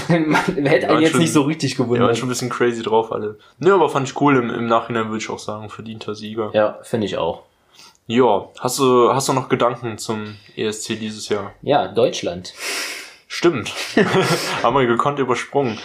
[0.09, 0.35] man
[0.65, 2.17] hätte Ja, einen jetzt schon- nicht so richtig Ja, waren gewundert.
[2.17, 3.38] schon ein bisschen crazy drauf alle.
[3.59, 4.38] Ne, aber fand ich cool.
[4.38, 6.51] Im, im Nachhinein würde ich auch sagen, verdienter Sieger.
[6.53, 7.43] Ja, finde ich auch.
[8.07, 11.53] Ja, hast du, hast du noch Gedanken zum ESC dieses Jahr?
[11.62, 12.53] Ja, Deutschland.
[13.33, 13.73] Stimmt.
[14.61, 15.79] Haben wir gekonnt übersprungen.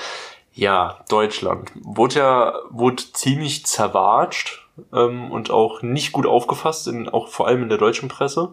[0.52, 1.73] Ja, Deutschland.
[1.76, 7.62] Wurde ja, wurde ziemlich zerwatscht ähm, und auch nicht gut aufgefasst, in, auch vor allem
[7.62, 8.52] in der deutschen Presse.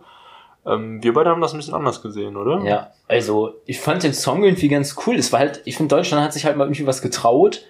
[0.65, 2.63] Ähm, wir beide haben das ein bisschen anders gesehen, oder?
[2.63, 5.15] Ja, also ich fand den Song irgendwie ganz cool.
[5.15, 7.65] Es war halt, ich finde, Deutschland hat sich halt mal irgendwie was getraut.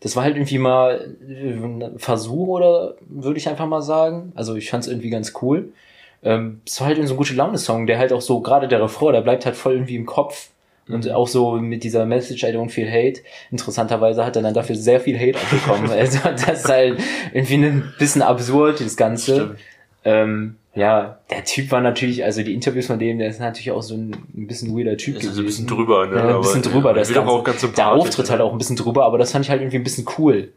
[0.00, 4.32] Das war halt irgendwie mal ein Versuch oder würde ich einfach mal sagen.
[4.36, 5.74] Also ich fand es irgendwie ganz cool.
[6.22, 9.12] Ähm, es war halt so ein gute Laune-Song, der halt auch so, gerade der Refrain,
[9.12, 10.48] der bleibt halt voll irgendwie im Kopf.
[10.92, 13.20] Und auch so mit dieser Message, I don't feel hate.
[13.50, 15.90] Interessanterweise hat er dann dafür sehr viel Hate abbekommen.
[15.98, 16.98] also das ist halt
[17.32, 19.56] irgendwie ein bisschen absurd, das Ganze.
[20.04, 23.82] Ähm, ja, der Typ war natürlich, also die Interviews von dem, der ist natürlich auch
[23.82, 26.16] so ein, ein bisschen weirder Typ Ist also ein bisschen drüber, ne?
[26.16, 26.90] Ja, ein bisschen drüber.
[26.90, 27.30] ja, das Ganze.
[27.30, 29.76] auch ganz der Auftritt halt auch ein bisschen drüber, aber das fand ich halt irgendwie
[29.76, 30.52] ein bisschen cool.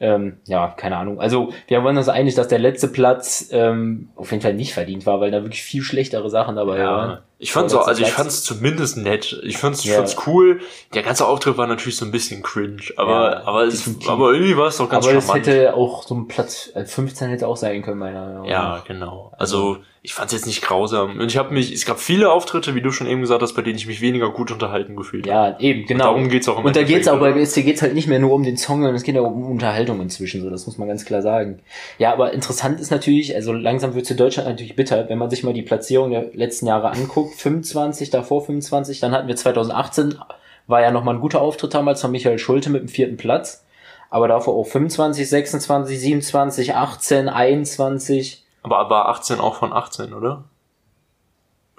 [0.00, 1.20] Ähm, ja, keine Ahnung.
[1.20, 5.06] Also wir waren uns einig, dass der letzte Platz ähm, auf jeden Fall nicht verdient
[5.06, 7.18] war, weil da wirklich viel schlechtere Sachen dabei waren.
[7.40, 9.40] Ich fand's auch, also ich fand's zumindest nett.
[9.44, 9.98] Ich fand's, ich Ja.
[9.98, 10.60] fand's cool.
[10.92, 14.56] Der ganze Auftritt war natürlich so ein bisschen cringe, aber, Ja, aber, es, aber irgendwie
[14.56, 15.46] war es doch ganz aber charmant.
[15.46, 18.50] hätte auch so ein Platz äh, 15 hätte auch sein können, meiner Meinung nach.
[18.50, 19.32] ja, genau.
[19.38, 21.18] Also ich fand's jetzt nicht grausam.
[21.18, 23.62] Und ich habe mich, es gab viele Auftritte, wie du schon eben gesagt hast, bei
[23.62, 25.52] denen ich mich weniger gut unterhalten gefühlt habe.
[25.52, 26.04] Ja, eben, genau.
[26.04, 27.32] darum geht's auch im Und da geht's auch bei?
[27.32, 30.00] BSC geht's halt nicht mehr nur um den Song, sondern es geht auch um Unterhaltung
[30.00, 31.60] inzwischen, so das muss man ganz klar sagen.
[31.98, 35.42] Ja, aber interessant ist natürlich, also langsam wird für Deutschland natürlich bitter, wenn man sich
[35.42, 40.18] mal die Platzierung der letzten Jahre anguckt, 25, davor 25, dann hatten wir 2018,
[40.66, 43.64] war ja nochmal ein guter Auftritt damals von Michael Schulte mit dem vierten Platz,
[44.10, 50.44] aber davor auch 25, 26, 27, 18, 21, Aber war 18 auch von 18, oder?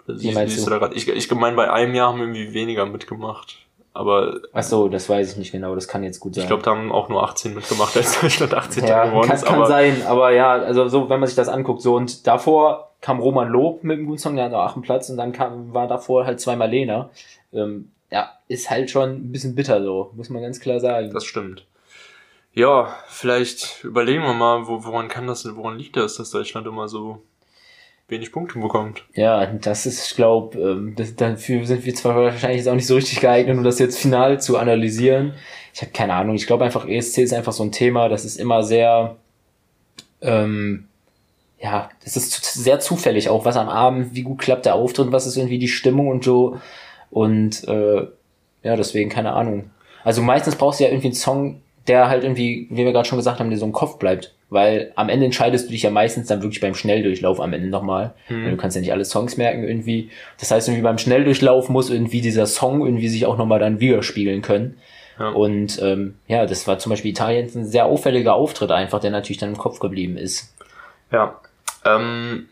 [0.07, 0.89] Wie meinst du?
[0.93, 3.59] Ich, ich meine, bei einem Jahr haben wir irgendwie weniger mitgemacht.
[3.99, 6.43] Aber ach so, das weiß ich nicht genau, das kann jetzt gut sein.
[6.43, 9.45] ich glaube, da haben auch nur 18 mitgemacht, als Deutschland 18 Ja, geworden kann, ist.
[9.45, 12.91] kann aber sein, aber ja, also so, wenn man sich das anguckt, so und davor
[13.01, 15.73] kam Roman Lob mit dem guten Song, der hat noch achten Platz und dann kam,
[15.73, 17.09] war davor halt zweimal Lena.
[17.51, 21.12] Ähm, ja, ist halt schon ein bisschen bitter so, muss man ganz klar sagen.
[21.13, 21.65] Das stimmt.
[22.53, 26.88] Ja, vielleicht überlegen wir mal, wo, woran kann das, woran liegt das, dass Deutschland immer
[26.88, 27.21] so
[28.09, 29.03] wenig Punkte bekommt?
[29.13, 32.87] ja, das ist, ich glaube, ähm, das- dafür sind wir zwar wahrscheinlich jetzt auch nicht
[32.87, 35.33] so richtig geeignet, um das jetzt final zu analysieren.
[35.73, 38.37] Ich habe keine Ahnung, ich glaube einfach, ESC ist einfach so ein Thema, das ist
[38.39, 39.15] immer sehr,
[40.21, 40.85] ähm,
[41.61, 45.27] ja, es ist sehr zufällig auch, was am Abend, wie gut klappt der Auftritt, was
[45.27, 46.59] ist irgendwie die Stimmung und so.
[47.11, 48.07] Und äh,
[48.63, 49.69] ja, deswegen keine Ahnung.
[50.03, 53.17] Also meistens brauchst du ja irgendwie einen Song, der halt irgendwie, wie wir gerade schon
[53.17, 54.34] gesagt haben, der so im Kopf bleibt.
[54.49, 58.13] Weil am Ende entscheidest du dich ja meistens dann wirklich beim Schnelldurchlauf am Ende nochmal.
[58.30, 60.10] Weil Du kannst ja nicht alle Songs merken irgendwie.
[60.39, 64.41] Das heißt, irgendwie beim Schnelldurchlauf muss irgendwie dieser Song irgendwie sich auch nochmal dann widerspiegeln
[64.41, 64.78] können.
[65.19, 65.30] Ja.
[65.30, 69.38] Und ähm, ja, das war zum Beispiel Italien ein sehr auffälliger Auftritt einfach, der natürlich
[69.38, 70.56] dann im Kopf geblieben ist.
[71.12, 71.39] Ja.
[71.86, 72.47] Ähm,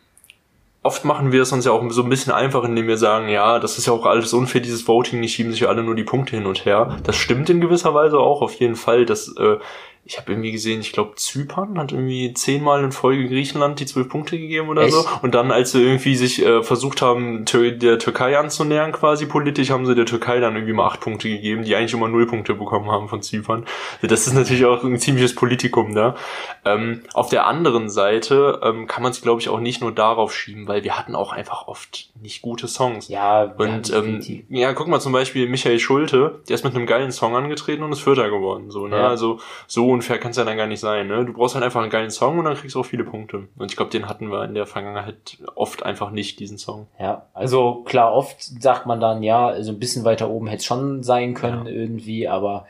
[0.87, 3.59] oft machen wir es uns ja auch so ein bisschen einfach, indem wir sagen, ja,
[3.59, 6.05] das ist ja auch alles unfair, dieses Voting, die schieben sich ja alle nur die
[6.05, 6.97] Punkte hin und her.
[7.03, 9.57] Das stimmt in gewisser Weise auch, auf jeden Fall, dass äh,
[10.05, 14.07] ich habe irgendwie gesehen, ich glaube, Zypern hat irgendwie zehnmal in Folge Griechenland die zwölf
[14.07, 14.93] Punkte gegeben oder Echt?
[14.93, 15.05] so.
[15.21, 19.85] Und dann, als sie irgendwie sich äh, versucht haben, der Türkei anzunähern, quasi politisch, haben
[19.85, 22.89] sie der Türkei dann irgendwie mal acht Punkte gegeben, die eigentlich immer null Punkte bekommen
[22.89, 23.65] haben von Zypern.
[24.01, 26.15] Das ist natürlich auch ein ziemliches Politikum da.
[26.63, 30.33] Ähm, auf der anderen Seite ähm, kann man es, glaube ich, auch nicht nur darauf
[30.33, 33.09] schieben, weil wir hatten auch einfach oft nicht gute Songs.
[33.09, 37.11] Ja, und ähm, ja, guck mal zum Beispiel Michael Schulte, der ist mit einem geilen
[37.11, 38.71] Song angetreten und ist Vierter geworden.
[38.71, 38.97] So, ne?
[38.97, 39.09] Ja.
[39.09, 41.07] Also so unfair kann es ja dann gar nicht sein.
[41.07, 41.25] Ne?
[41.25, 43.47] Du brauchst halt einfach einen geilen Song und dann kriegst du auch viele Punkte.
[43.57, 46.87] Und ich glaube, den hatten wir in der Vergangenheit oft einfach nicht, diesen Song.
[46.99, 50.59] Ja, also klar, oft sagt man dann, ja, so also ein bisschen weiter oben hätte
[50.59, 51.71] es schon sein können ja.
[51.71, 52.67] irgendwie, aber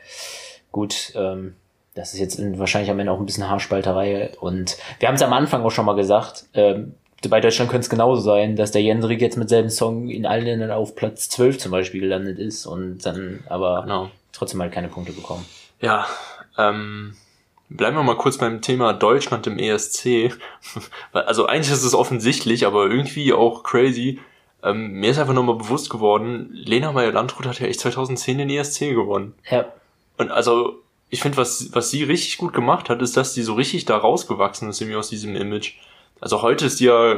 [0.72, 1.54] gut, ähm,
[1.94, 4.32] das ist jetzt wahrscheinlich am Ende auch ein bisschen Haarspalterei.
[4.40, 6.94] Und wir haben es am Anfang auch schon mal gesagt, ähm,
[7.28, 10.44] bei Deutschland könnte es genauso sein, dass der Jendrik jetzt mit selben Song in allen
[10.44, 14.10] Ländern auf Platz 12 zum Beispiel gelandet ist und dann aber genau.
[14.32, 15.44] trotzdem halt keine Punkte bekommen.
[15.80, 16.06] Ja,
[16.58, 17.14] ähm,
[17.68, 20.32] bleiben wir mal kurz beim Thema Deutschland im ESC.
[21.12, 24.20] also eigentlich ist es offensichtlich, aber irgendwie auch crazy.
[24.62, 28.90] Ähm, mir ist einfach nochmal bewusst geworden, Lena Meyer-Landrut hat ja echt 2010 den ESC
[28.90, 29.34] gewonnen.
[29.48, 29.66] Ja.
[30.16, 33.54] Und also, ich finde, was, was sie richtig gut gemacht hat, ist, dass sie so
[33.54, 35.74] richtig da rausgewachsen ist, irgendwie aus diesem Image.
[36.20, 37.12] Also heute ist die ja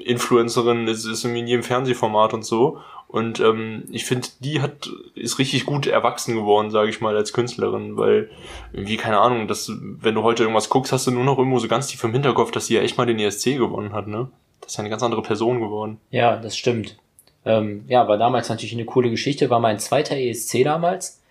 [0.00, 2.80] Influencerin, ist, ist irgendwie in jedem Fernsehformat und so.
[3.14, 7.32] Und ähm, ich finde, die hat ist richtig gut erwachsen geworden, sage ich mal, als
[7.32, 8.28] Künstlerin, weil
[8.72, 11.68] irgendwie keine Ahnung, dass wenn du heute irgendwas guckst, hast du nur noch irgendwo so
[11.68, 14.30] ganz tief im Hinterkopf, dass sie ja echt mal den ESC gewonnen hat, ne?
[14.60, 16.00] Das ist ja eine ganz andere Person geworden.
[16.10, 16.96] Ja, das stimmt.
[17.44, 21.22] Ähm, ja, war damals natürlich eine coole Geschichte, war mein zweiter ESC damals.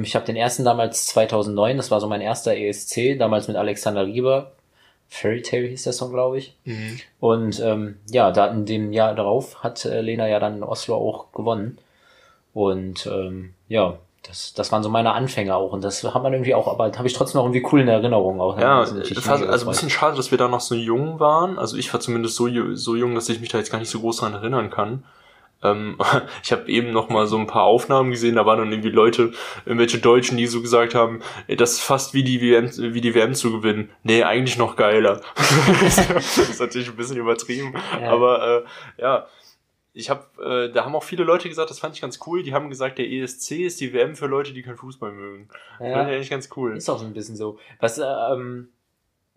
[0.00, 4.06] Ich habe den ersten damals 2009, das war so mein erster ESC, damals mit Alexander
[4.06, 4.52] Rieber,
[5.12, 6.56] Fairy Tale hieß der Song, glaube ich.
[6.64, 6.98] Mhm.
[7.20, 10.96] Und ähm, ja, da in dem Jahr darauf hat äh, Lena ja dann in Oslo
[10.96, 11.76] auch gewonnen.
[12.54, 15.72] Und ähm, ja, das, das waren so meine Anfänge auch.
[15.72, 18.40] Und das hat man irgendwie auch, aber habe ich trotzdem noch irgendwie cool in Erinnerung
[18.40, 18.58] auch.
[18.58, 21.58] Ja, also ein bisschen schade, dass wir da noch so jung waren.
[21.58, 24.00] Also ich war zumindest so, so jung, dass ich mich da jetzt gar nicht so
[24.00, 25.04] groß dran erinnern kann.
[25.62, 25.96] Ähm,
[26.42, 29.32] ich habe eben noch mal so ein paar Aufnahmen gesehen, da waren dann irgendwie Leute,
[29.64, 33.34] irgendwelche Deutschen, die so gesagt haben, das ist fast wie die WM, wie die WM
[33.34, 33.90] zu gewinnen.
[34.02, 35.20] Nee, eigentlich noch geiler.
[36.14, 38.10] das ist natürlich ein bisschen übertrieben, ja.
[38.10, 38.64] aber
[38.98, 39.26] äh, ja.
[39.94, 42.42] Ich habe, äh, da haben auch viele Leute gesagt, das fand ich ganz cool.
[42.42, 45.50] Die haben gesagt, der ESC ist die WM für Leute, die keinen Fußball mögen.
[45.78, 45.86] Ja.
[45.86, 46.74] Das fand ich eigentlich ganz cool.
[46.78, 47.58] Ist auch so ein bisschen so.
[47.78, 48.70] Was äh, ähm,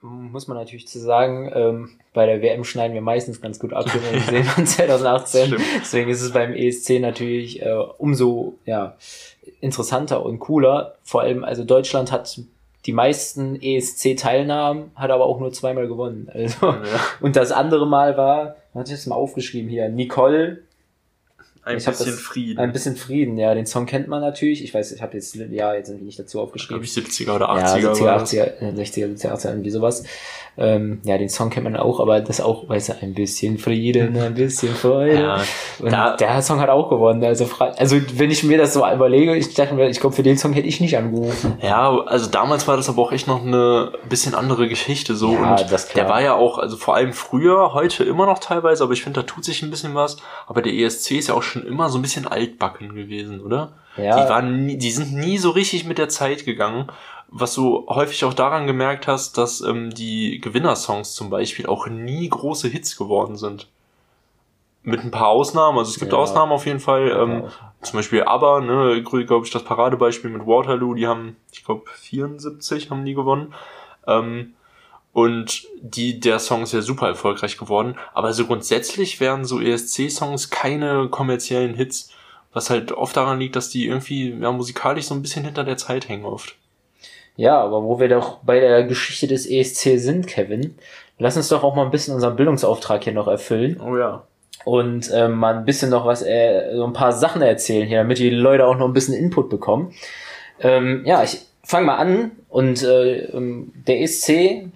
[0.06, 3.86] muss man natürlich zu sagen, ähm, bei der WM schneiden wir meistens ganz gut ab,
[3.94, 5.56] wenn wir sehen von 2018.
[5.80, 8.96] Deswegen ist es beim ESC natürlich äh, umso ja,
[9.62, 10.96] interessanter und cooler.
[11.04, 12.40] Vor allem, also Deutschland hat
[12.86, 16.30] die meisten ESC-Teilnahmen, hat aber auch nur zweimal gewonnen.
[16.32, 16.78] Also, ja.
[17.20, 20.65] Und das andere Mal war, hatte ich das mal aufgeschrieben hier, Nicole
[21.66, 22.60] ein ich bisschen das, Frieden.
[22.60, 23.54] Ein bisschen Frieden, ja.
[23.56, 24.64] Den Song kennt man natürlich.
[24.64, 26.84] Ich weiß, ich habe jetzt ja jetzt nicht dazu aufgeschrieben.
[26.84, 27.80] Ich 70er oder 80er.
[27.80, 30.04] Ja, 70er, 80er, 60er, 70er, 80er, irgendwie sowas.
[30.58, 34.18] Ähm, ja, den Song kennt man auch, aber das auch, weißt du, ein bisschen Frieden,
[34.18, 35.22] ein bisschen Freude.
[35.22, 35.44] Ja,
[35.80, 37.24] und da, der Song hat auch gewonnen.
[37.26, 40.38] Also, also wenn ich mir das so überlege, ich dachte mir, ich glaube, für den
[40.38, 41.58] Song hätte ich nicht angerufen.
[41.62, 45.34] Ja, also damals war das aber auch echt noch eine bisschen andere Geschichte so.
[45.34, 46.06] Ja, und das klar.
[46.06, 49.22] der war ja auch, also vor allem früher, heute immer noch teilweise, aber ich finde,
[49.22, 50.18] da tut sich ein bisschen was.
[50.48, 53.74] Aber der ESC ist ja auch schon immer so ein bisschen altbacken gewesen, oder?
[53.98, 54.24] Ja.
[54.24, 56.90] Die waren nie, die sind nie so richtig mit der Zeit gegangen
[57.38, 62.30] was du häufig auch daran gemerkt hast, dass ähm, die Gewinnersongs zum Beispiel auch nie
[62.30, 63.68] große Hits geworden sind.
[64.84, 66.18] Mit ein paar Ausnahmen, also es gibt ja.
[66.18, 67.10] Ausnahmen auf jeden Fall.
[67.10, 67.50] Ähm, ja.
[67.82, 72.90] Zum Beispiel ABBA, ne, glaube ich, das Paradebeispiel mit Waterloo, die haben, ich glaube, 74
[72.90, 73.54] haben die gewonnen.
[74.08, 74.54] Ähm,
[75.16, 77.96] und die, der Song ist ja super erfolgreich geworden.
[78.14, 82.10] Aber so grundsätzlich wären so ESC-Songs keine kommerziellen Hits,
[82.52, 85.78] was halt oft daran liegt, dass die irgendwie ja, musikalisch so ein bisschen hinter der
[85.78, 86.58] Zeit hängen oft.
[87.38, 90.76] Ja, aber wo wir doch bei der Geschichte des ESC sind, Kevin,
[91.18, 93.80] lass uns doch auch mal ein bisschen unseren Bildungsauftrag hier noch erfüllen.
[93.80, 94.24] Oh ja.
[94.66, 98.18] Und ähm, mal ein bisschen noch was, äh, so ein paar Sachen erzählen hier, damit
[98.18, 99.94] die Leute auch noch ein bisschen Input bekommen.
[100.60, 102.32] Ähm, ja, ich fange mal an.
[102.50, 104.72] Und äh, ähm, der ESC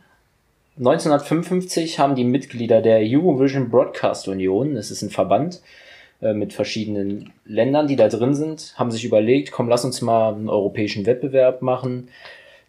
[0.80, 5.62] 1955 haben die Mitglieder der Eurovision Broadcast Union, das ist ein Verband,
[6.22, 10.34] äh, mit verschiedenen Ländern, die da drin sind, haben sich überlegt, komm, lass uns mal
[10.34, 12.10] einen europäischen Wettbewerb machen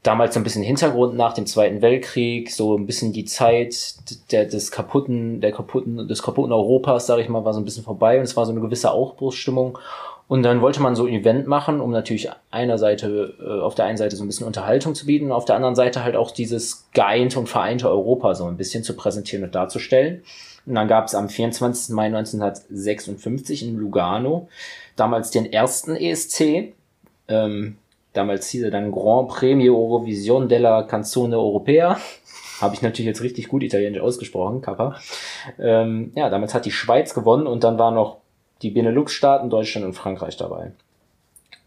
[0.03, 3.95] damals so ein bisschen Hintergrund nach dem Zweiten Weltkrieg, so ein bisschen die Zeit
[4.33, 7.85] der, des kaputten, der kaputten, des kaputten Europas, sage ich mal, war so ein bisschen
[7.85, 9.79] vorbei und es war so eine gewisse Aufbruchsstimmung.
[10.31, 13.87] Und dann wollte man so ein Event machen, um natürlich einer Seite, äh, auf der
[13.87, 16.87] einen Seite so ein bisschen Unterhaltung zu bieten auf der anderen Seite halt auch dieses
[16.93, 20.23] geeinte und vereinte Europa so ein bisschen zu präsentieren und darzustellen.
[20.67, 21.97] Und dann gab es am 24.
[21.97, 24.47] Mai 1956 in Lugano
[24.95, 26.75] damals den ersten ESC.
[27.27, 27.79] Ähm,
[28.13, 31.99] damals hieß er dann Grand Premio Eurovision della Canzone Europea.
[32.61, 34.95] Habe ich natürlich jetzt richtig gut italienisch ausgesprochen, Kappa.
[35.59, 38.20] Ähm, ja, damals hat die Schweiz gewonnen und dann war noch
[38.63, 40.73] die Benelux-Staaten, Deutschland und Frankreich dabei.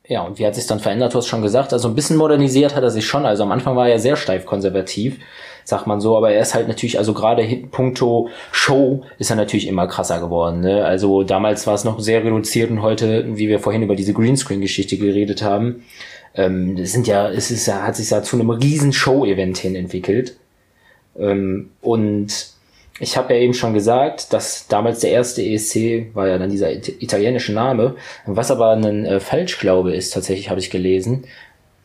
[0.05, 1.13] Ja, und wie hat sich dann verändert?
[1.13, 3.25] Du hast schon gesagt, also ein bisschen modernisiert hat er sich schon.
[3.25, 5.17] Also am Anfang war er sehr steif konservativ,
[5.63, 9.65] sagt man so, aber er ist halt natürlich, also gerade puncto Show ist er natürlich
[9.67, 10.59] immer krasser geworden.
[10.59, 10.83] Ne?
[10.83, 14.97] Also damals war es noch sehr reduziert und heute, wie wir vorhin über diese Greenscreen-Geschichte
[14.97, 15.85] geredet haben,
[16.35, 19.75] ähm, das sind ja, es ist ja, hat sich ja zu einem riesen Show-Event hin
[19.75, 20.35] entwickelt.
[21.17, 22.52] Ähm, und
[23.03, 26.71] ich habe ja eben schon gesagt, dass damals der erste ESC war ja dann dieser
[26.71, 31.25] italienische Name, was aber ein äh, Falschglaube ist, tatsächlich habe ich gelesen.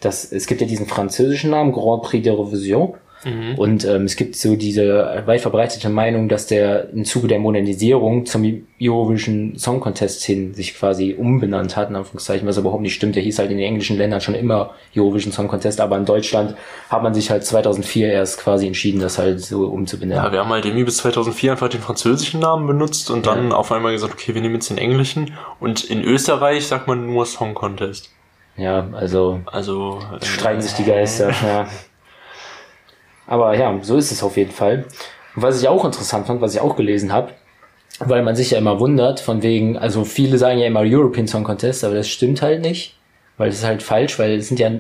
[0.01, 3.55] Dass, es gibt ja diesen französischen Namen, Grand Prix de Revision, Mhm.
[3.57, 8.27] Und ähm, es gibt so diese weit verbreitete Meinung, dass der im Zuge der Modernisierung
[8.27, 13.17] zum Eurovision Song Contest hin sich quasi umbenannt hat, in Anführungszeichen, was überhaupt nicht stimmt.
[13.17, 16.57] Der hieß halt in den englischen Ländern schon immer Eurovision Song Contest, aber in Deutschland
[16.89, 20.25] hat man sich halt 2004 erst quasi entschieden, das halt so umzubenennen.
[20.25, 23.57] Ja, wir haben halt irgendwie bis 2004 einfach den französischen Namen benutzt und dann ja.
[23.57, 27.27] auf einmal gesagt, okay, wir nehmen jetzt den englischen und in Österreich sagt man nur
[27.27, 28.11] Song Contest.
[28.57, 31.31] Ja, also, also streiten äh, sich die Geister.
[31.31, 31.69] ja.
[33.29, 34.87] Aber ja, so ist es auf jeden Fall.
[35.35, 37.33] Was ich auch interessant fand, was ich auch gelesen habe,
[38.01, 41.45] weil man sich ja immer wundert, von wegen, also viele sagen ja immer European Song
[41.45, 42.97] Contest, aber das stimmt halt nicht,
[43.37, 44.71] weil das ist halt falsch, weil es sind ja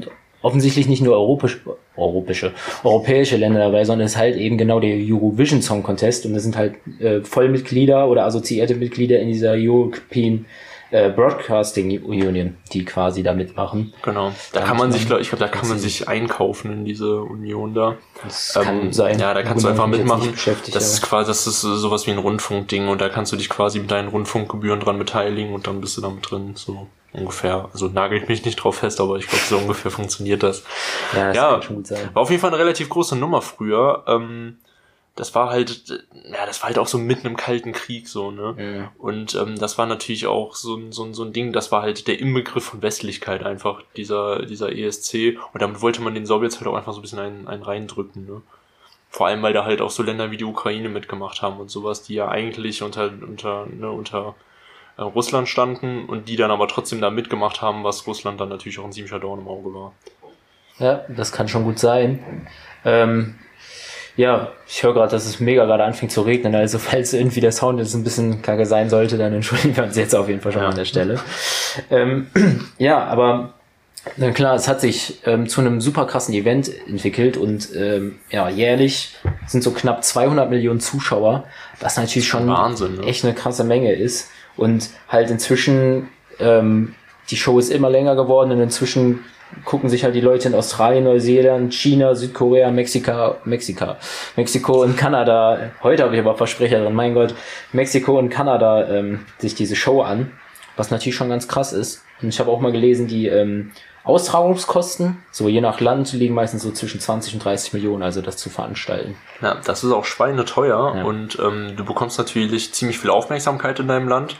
[0.40, 1.58] offensichtlich nicht nur europäische,
[1.96, 2.52] europäische,
[2.84, 6.44] europäische Länder dabei, sondern es ist halt eben genau der Eurovision Song Contest und das
[6.44, 10.46] sind halt äh, Vollmitglieder oder assoziierte Mitglieder in dieser European
[10.90, 13.92] äh, Broadcasting Union, die quasi da mitmachen.
[14.02, 14.32] Genau.
[14.52, 17.74] Da kann man sich, glaub, ich glaube, da kann man sich einkaufen in diese Union
[17.74, 17.96] da.
[18.24, 19.18] Das ähm, kann sein.
[19.18, 20.34] Ja, da kannst du einfach mitmachen.
[20.72, 23.80] Das ist quasi, das ist sowas wie ein Rundfunkding und da kannst du dich quasi
[23.80, 26.52] mit deinen Rundfunkgebühren dran beteiligen und dann bist du damit drin.
[26.54, 27.68] So ungefähr.
[27.72, 30.64] Also nagel ich mich nicht drauf fest, aber ich glaube, so ungefähr funktioniert das.
[31.14, 32.08] Ja, das ja, kann schon gut sein.
[32.12, 34.04] War auf jeden Fall eine relativ große Nummer früher.
[34.06, 34.58] Ähm,
[35.18, 35.88] das war halt,
[36.30, 38.54] ja, das war halt auch so mitten im Kalten Krieg so, ne?
[38.56, 38.92] Ja.
[38.98, 41.82] Und ähm, das war natürlich auch so, ein so, ein so ein Ding, das war
[41.82, 45.36] halt der Inbegriff von Westlichkeit einfach, dieser, dieser ESC.
[45.52, 48.26] Und damit wollte man den Sowjets halt auch einfach so ein bisschen einen, einen reindrücken,
[48.26, 48.42] ne?
[49.10, 52.02] Vor allem, weil da halt auch so Länder wie die Ukraine mitgemacht haben und sowas,
[52.02, 54.36] die ja eigentlich unter, unter, ne, unter
[54.98, 58.78] äh, Russland standen und die dann aber trotzdem da mitgemacht haben, was Russland dann natürlich
[58.78, 59.92] auch ein ziemlicher Dorn im Auge war.
[60.78, 62.46] Ja, das kann schon gut sein.
[62.84, 63.34] Ähm,
[64.18, 66.54] ja, ich höre gerade, dass es mega gerade anfängt zu regnen.
[66.54, 69.96] Also falls irgendwie der Sound jetzt ein bisschen kacke sein sollte, dann entschuldigen wir uns
[69.96, 70.68] jetzt auf jeden Fall schon ja.
[70.68, 71.20] an der Stelle.
[71.88, 72.26] Ähm,
[72.78, 73.54] ja, aber
[74.16, 78.48] na klar, es hat sich ähm, zu einem super krassen Event entwickelt und ähm, ja,
[78.48, 79.14] jährlich
[79.46, 81.44] sind so knapp 200 Millionen Zuschauer,
[81.78, 83.06] was natürlich schon Wahnsinn, ne?
[83.06, 84.30] echt eine krasse Menge ist.
[84.56, 86.08] Und halt inzwischen,
[86.40, 86.96] ähm,
[87.30, 89.20] die Show ist immer länger geworden und inzwischen
[89.64, 93.96] gucken sich halt die Leute in Australien, Neuseeland, China, Südkorea, Mexika, Mexika,
[94.36, 95.70] Mexiko und Kanada.
[95.82, 97.34] Heute habe ich aber Versprecher drin, mein Gott,
[97.72, 100.30] Mexiko und Kanada ähm, sich diese Show an,
[100.76, 102.04] was natürlich schon ganz krass ist.
[102.22, 103.72] Und ich habe auch mal gelesen, die ähm,
[104.08, 108.38] Austragungskosten, so je nach Land, liegen meistens so zwischen 20 und 30 Millionen, also das
[108.38, 109.16] zu veranstalten.
[109.42, 111.04] Ja, das ist auch schweineteuer ja.
[111.04, 114.36] und ähm, du bekommst natürlich ziemlich viel Aufmerksamkeit in deinem Land,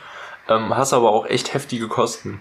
[0.49, 2.41] ähm, hast aber auch echt heftige Kosten.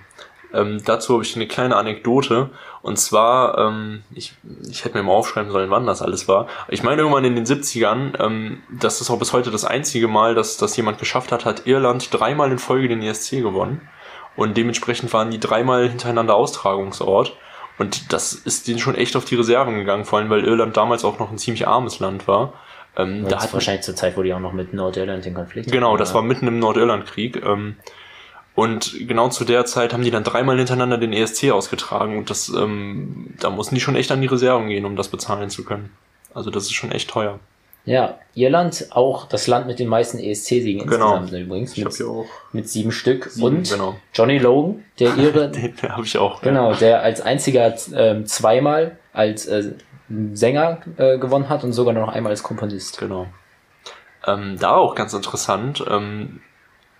[0.53, 2.49] Ähm, dazu habe ich eine kleine Anekdote.
[2.81, 4.33] Und zwar, ähm, ich,
[4.69, 6.47] ich hätte mir mal aufschreiben sollen, wann das alles war.
[6.69, 10.35] Ich meine irgendwann in den 70ern, ähm, das ist auch bis heute das einzige Mal,
[10.35, 13.87] dass das jemand geschafft hat, hat Irland dreimal in Folge den ESC gewonnen.
[14.35, 17.35] Und dementsprechend waren die dreimal hintereinander Austragungsort.
[17.79, 21.03] Und das ist denen schon echt auf die Reserven gegangen, vor allem weil Irland damals
[21.05, 22.53] auch noch ein ziemlich armes Land war.
[22.95, 25.97] Ähm, da hat wahrscheinlich zur Zeit, wo die auch noch mit Nordirland in Konflikt Genau,
[25.97, 27.43] das war mitten im Nordirlandkrieg.
[27.45, 27.75] Ähm,
[28.57, 32.49] und genau zu der Zeit haben die dann dreimal hintereinander den ESC ausgetragen und das,
[32.49, 35.91] ähm, da mussten die schon echt an die Reserven gehen, um das bezahlen zu können.
[36.33, 37.39] Also das ist schon echt teuer.
[37.85, 41.17] Ja, Irland auch das Land mit den meisten ESC-Siegen genau.
[41.17, 41.77] insgesamt übrigens.
[41.77, 42.03] Ich mit,
[42.51, 43.25] mit sieben Stück.
[43.29, 43.95] Sieben, und genau.
[44.11, 45.51] Johnny Logan, der Ire.
[45.51, 46.41] den habe ich auch.
[46.41, 46.77] Genau, ja.
[46.77, 49.73] der als einziger äh, zweimal als äh,
[50.33, 52.97] Sänger äh, gewonnen hat und sogar noch einmal als Komponist.
[52.97, 53.27] Genau.
[54.25, 55.85] Ähm, da auch ganz interessant.
[55.87, 56.41] Ähm,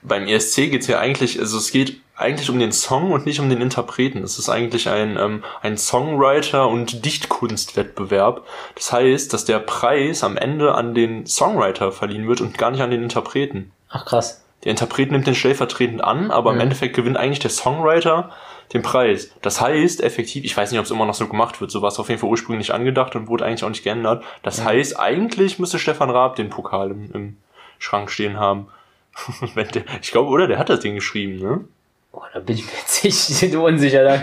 [0.02, 3.40] beim ESC geht es ja eigentlich, also es geht eigentlich um den Song und nicht
[3.40, 4.24] um den Interpreten.
[4.24, 8.46] Es ist eigentlich ein, ähm, ein Songwriter- und Dichtkunstwettbewerb.
[8.76, 12.82] Das heißt, dass der Preis am Ende an den Songwriter verliehen wird und gar nicht
[12.82, 13.72] an den Interpreten.
[13.90, 14.44] Ach krass.
[14.64, 16.62] Der Interpret nimmt den stellvertretend an, aber im Mhm.
[16.64, 18.32] Endeffekt gewinnt eigentlich der Songwriter
[18.74, 19.32] den Preis.
[19.42, 21.90] Das heißt, effektiv, ich weiß nicht, ob es immer noch so gemacht wird, so war
[21.90, 24.24] es auf jeden Fall ursprünglich angedacht und wurde eigentlich auch nicht geändert.
[24.44, 24.66] Das Mhm.
[24.66, 27.38] heißt, eigentlich müsste Stefan Raab den Pokal im, im
[27.80, 28.68] Schrank stehen haben.
[30.02, 30.48] Ich glaube, oder?
[30.48, 31.66] Der hat das Ding geschrieben, ne?
[32.12, 34.22] Boah, da bin ich mir jetzt unsicher, da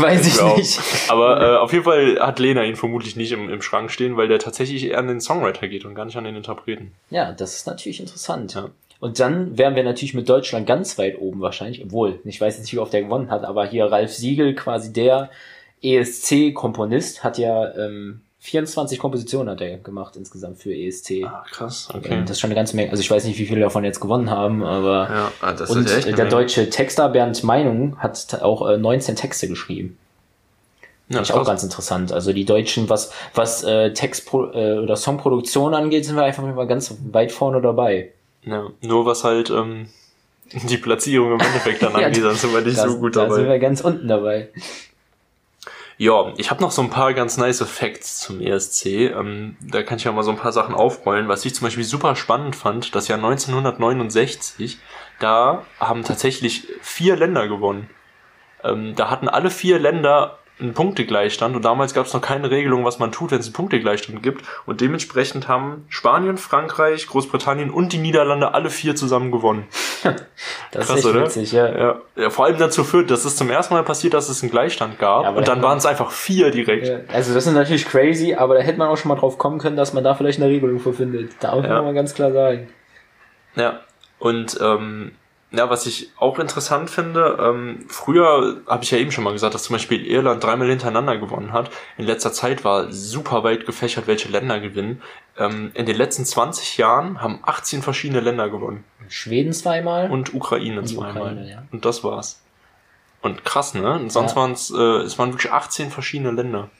[0.00, 0.56] weiß ich auch.
[0.56, 0.80] nicht.
[1.08, 4.28] Aber äh, auf jeden Fall hat Lena ihn vermutlich nicht im, im Schrank stehen, weil
[4.28, 6.92] der tatsächlich eher an den Songwriter geht und gar nicht an den Interpreten.
[7.10, 8.54] Ja, das ist natürlich interessant.
[8.54, 8.70] Ja.
[9.00, 12.64] Und dann wären wir natürlich mit Deutschland ganz weit oben wahrscheinlich, obwohl, ich weiß jetzt
[12.64, 15.30] nicht, wie oft der gewonnen hat, aber hier Ralf Siegel, quasi der
[15.82, 21.24] ESC-Komponist, hat ja ähm, 24 Kompositionen hat er gemacht insgesamt für ESC.
[21.24, 22.90] Ah, krass, Ähm, Das ist schon eine ganze Menge.
[22.90, 25.86] Also ich weiß nicht, wie viele davon jetzt gewonnen haben, aber Ja, ah, das und
[25.86, 26.28] ist echt äh, der Menge.
[26.28, 29.96] deutsche Texter Bernd Meinung hat auch äh, 19 Texte geschrieben.
[31.08, 32.12] ja, ich auch ganz interessant.
[32.12, 34.36] Also die Deutschen, was, was äh, Text äh,
[34.78, 38.10] oder Songproduktion angeht, sind wir einfach mal ganz weit vorne dabei.
[38.44, 39.88] Ja, nur was halt ähm,
[40.68, 43.38] die Platzierung im Endeffekt dann angeht, dann sind wir nicht Das- so gut da sind
[43.44, 43.48] dabei.
[43.52, 44.50] wir ganz unten dabei.
[45.96, 48.86] Ja, ich habe noch so ein paar ganz nice Facts zum ESC.
[48.86, 51.28] Ähm, da kann ich ja mal so ein paar Sachen aufrollen.
[51.28, 54.78] Was ich zum Beispiel super spannend fand, das Jahr 1969,
[55.20, 57.88] da haben tatsächlich vier Länder gewonnen.
[58.64, 62.84] Ähm, da hatten alle vier Länder einen Punktegleichstand und damals gab es noch keine Regelung,
[62.84, 64.44] was man tut, wenn es einen Punktegleichstand gibt.
[64.66, 69.66] Und dementsprechend haben Spanien, Frankreich, Großbritannien und die Niederlande alle vier zusammen gewonnen.
[70.72, 71.24] Das Krass, ist echt oder?
[71.26, 71.68] witzig, ja.
[71.78, 74.50] Ja, ja, vor allem dazu führt, dass es zum ersten Mal passiert, dass es einen
[74.50, 76.88] Gleichstand gab Ja, und da dann waren es einfach vier direkt.
[76.88, 79.58] Ja, Also das ist natürlich crazy, aber da hätte man auch schon mal drauf kommen
[79.60, 81.32] können, dass man da vielleicht eine Regelung für findet.
[81.40, 81.74] Da muss Ja.
[81.74, 82.68] man mal ganz klar sagen.
[83.54, 83.80] Ja,
[84.18, 85.12] und ähm,
[85.56, 89.54] ja, was ich auch interessant finde, ähm, früher habe ich ja eben schon mal gesagt,
[89.54, 91.70] dass zum Beispiel Irland dreimal hintereinander gewonnen hat.
[91.98, 95.02] In letzter Zeit war super weit gefächert, welche Länder gewinnen.
[95.38, 98.84] Ähm, in den letzten 20 Jahren haben 18 verschiedene Länder gewonnen.
[99.08, 100.10] Schweden zweimal.
[100.10, 101.22] Und Ukraine Und zweimal.
[101.22, 101.62] Ukraine, ja.
[101.72, 102.40] Und das war's.
[103.22, 103.94] Und krass, ne?
[103.94, 104.36] Und sonst Ja.
[104.36, 106.70] waren es, äh, es waren wirklich 18 verschiedene Länder.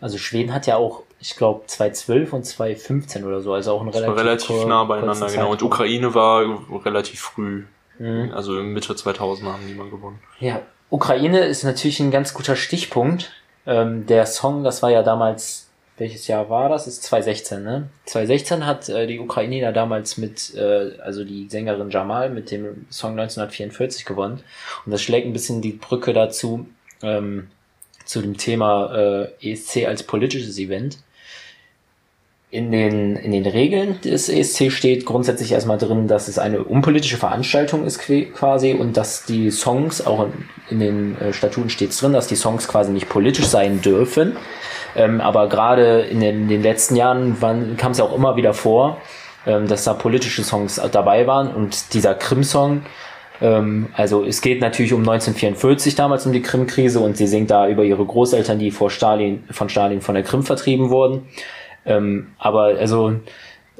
[0.00, 3.88] Also Schweden hat ja auch, ich glaube, 2012 und 2015 oder so, also auch ein
[3.88, 5.50] relativ, relativ nah beieinander, genau.
[5.50, 5.62] Und.
[5.62, 6.42] Ukraine war
[6.86, 7.64] relativ früh.
[8.00, 8.32] Mhm.
[8.32, 10.18] Also Mitte 2000 haben die mal gewonnen.
[10.40, 13.30] Ja, Ukraine ist natürlich ein ganz guter Stichpunkt.
[13.66, 16.86] Ähm, der Song, das war ja damals, welches Jahr war das?
[16.86, 17.90] Ist 2016, ne?
[18.06, 23.12] 2016 hat äh, die Ukraine damals mit, äh, also die Sängerin Jamal mit dem Song
[23.12, 24.42] 1944 gewonnen.
[24.86, 26.66] Und das schlägt ein bisschen die Brücke dazu,
[27.02, 27.48] ähm,
[28.06, 30.98] zu dem Thema äh, ESC als politisches Event.
[32.52, 37.16] In den, in den Regeln des ESC steht grundsätzlich erstmal drin, dass es eine unpolitische
[37.16, 38.00] Veranstaltung ist
[38.34, 40.32] quasi und dass die Songs, auch in,
[40.68, 44.36] in den äh, Statuten steht drin, dass die Songs quasi nicht politisch sein dürfen.
[44.96, 47.38] Ähm, aber gerade in den, in den letzten Jahren
[47.76, 49.00] kam es ja auch immer wieder vor,
[49.46, 52.82] ähm, dass da politische Songs dabei waren und dieser Krim-Song,
[53.40, 57.68] ähm, also es geht natürlich um 1944 damals um die Krim-Krise und sie singt da
[57.68, 61.28] über ihre Großeltern, die vor Stalin, von Stalin von der Krim vertrieben wurden.
[61.86, 63.14] Ähm, aber also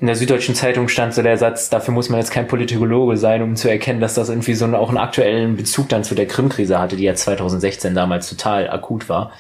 [0.01, 3.43] in der Süddeutschen Zeitung stand so der Satz, dafür muss man jetzt kein Politikologe sein,
[3.43, 6.27] um zu erkennen, dass das irgendwie so einen, auch einen aktuellen Bezug dann zu der
[6.27, 9.31] Krim-Krise hatte, die ja 2016 damals total akut war.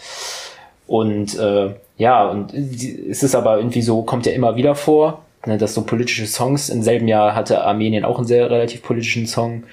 [0.86, 5.56] Und äh, ja, und es ist aber irgendwie so, kommt ja immer wieder vor, ne,
[5.56, 9.64] dass so politische Songs, im selben Jahr hatte Armenien auch einen sehr relativ politischen Song.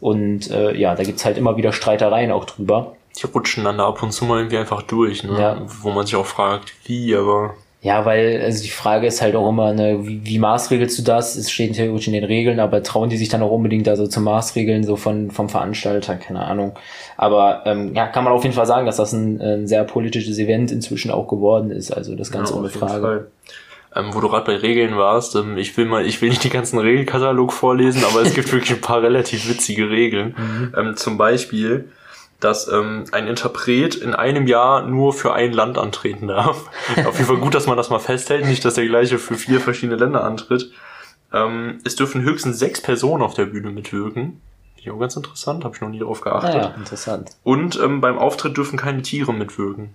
[0.00, 2.96] Und äh, ja, da gibt's halt immer wieder Streitereien auch drüber.
[3.16, 5.40] Die rutschen dann da ab und zu mal irgendwie einfach durch, ne?
[5.40, 5.62] Ja.
[5.82, 7.54] Wo man sich auch fragt, wie, aber
[7.86, 11.36] Ja, weil, also die Frage ist halt auch immer, ne, wie, wie maßregelst du das?
[11.36, 14.08] Es steht theoretisch in den Regeln, aber trauen die sich dann auch unbedingt da so
[14.08, 16.76] zu Maßregeln, so von, vom Veranstalter, keine Ahnung.
[17.16, 20.36] Aber ähm, ja, kann man auf jeden Fall sagen, dass das ein, ein sehr politisches
[20.40, 21.92] Event inzwischen auch geworden ist.
[21.92, 23.28] Also das Ganze Ja, ohne Frage.
[23.94, 26.50] Ähm, wo du gerade bei Regeln warst, ähm, ich will mal, ich will nicht die
[26.50, 30.34] ganzen Regelkatalog vorlesen, aber es gibt wirklich ein paar relativ witzige Regeln.
[30.36, 30.74] Mhm.
[30.76, 31.88] Ähm, zum Beispiel,
[32.40, 36.68] dass ähm, ein Interpret in einem Jahr nur für ein Land antreten darf.
[37.06, 39.60] Auf jeden Fall gut, dass man das mal festhält, nicht, dass der gleiche für vier
[39.60, 40.70] verschiedene Länder antritt.
[41.32, 44.40] Ähm, es dürfen höchstens sechs Personen auf der Bühne mitwirken.
[44.74, 46.54] Finde ich auch ganz interessant, habe ich noch nie darauf geachtet.
[46.54, 47.30] Ah, ja, interessant.
[47.42, 49.90] Und ähm, beim Auftritt dürfen keine Tiere mitwirken.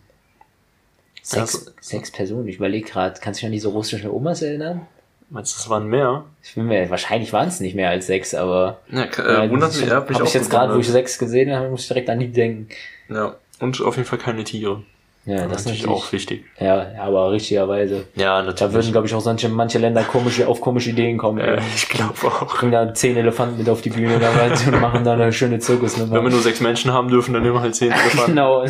[1.22, 4.88] Sechs, sechs Personen, ich überlege gerade, kannst du dich an diese russischen Omas erinnern?
[5.34, 6.26] Meinst du, das waren mehr?
[6.44, 9.90] Ich bin mir, wahrscheinlich waren es nicht mehr als sechs, aber Ja, äh, wundert mich,
[9.90, 12.20] habe mich ich auch jetzt gerade, wo ich sechs gesehen habe, muss ich direkt an
[12.20, 12.68] die denken.
[13.10, 14.84] Ja, und auf jeden Fall keine Tiere.
[15.24, 16.44] Ja, das ist natürlich auch wichtig.
[16.60, 18.06] Ja, ja, aber richtigerweise.
[18.16, 18.74] Ja, Da natürlich.
[18.74, 21.38] würden, glaube ich, auch manche, manche Länder komische, auf komische Ideen kommen.
[21.38, 21.62] äh, ey.
[21.76, 22.58] ich glaube auch.
[22.58, 25.62] Bringen da zehn Elefanten mit auf die Bühne damals und machen da eine schöne Wenn
[25.62, 26.24] Zirkusnummer.
[26.24, 28.32] wir nur sechs Menschen haben dürfen, dann nehmen wir halt zehn Elefanten.
[28.32, 28.66] Genau,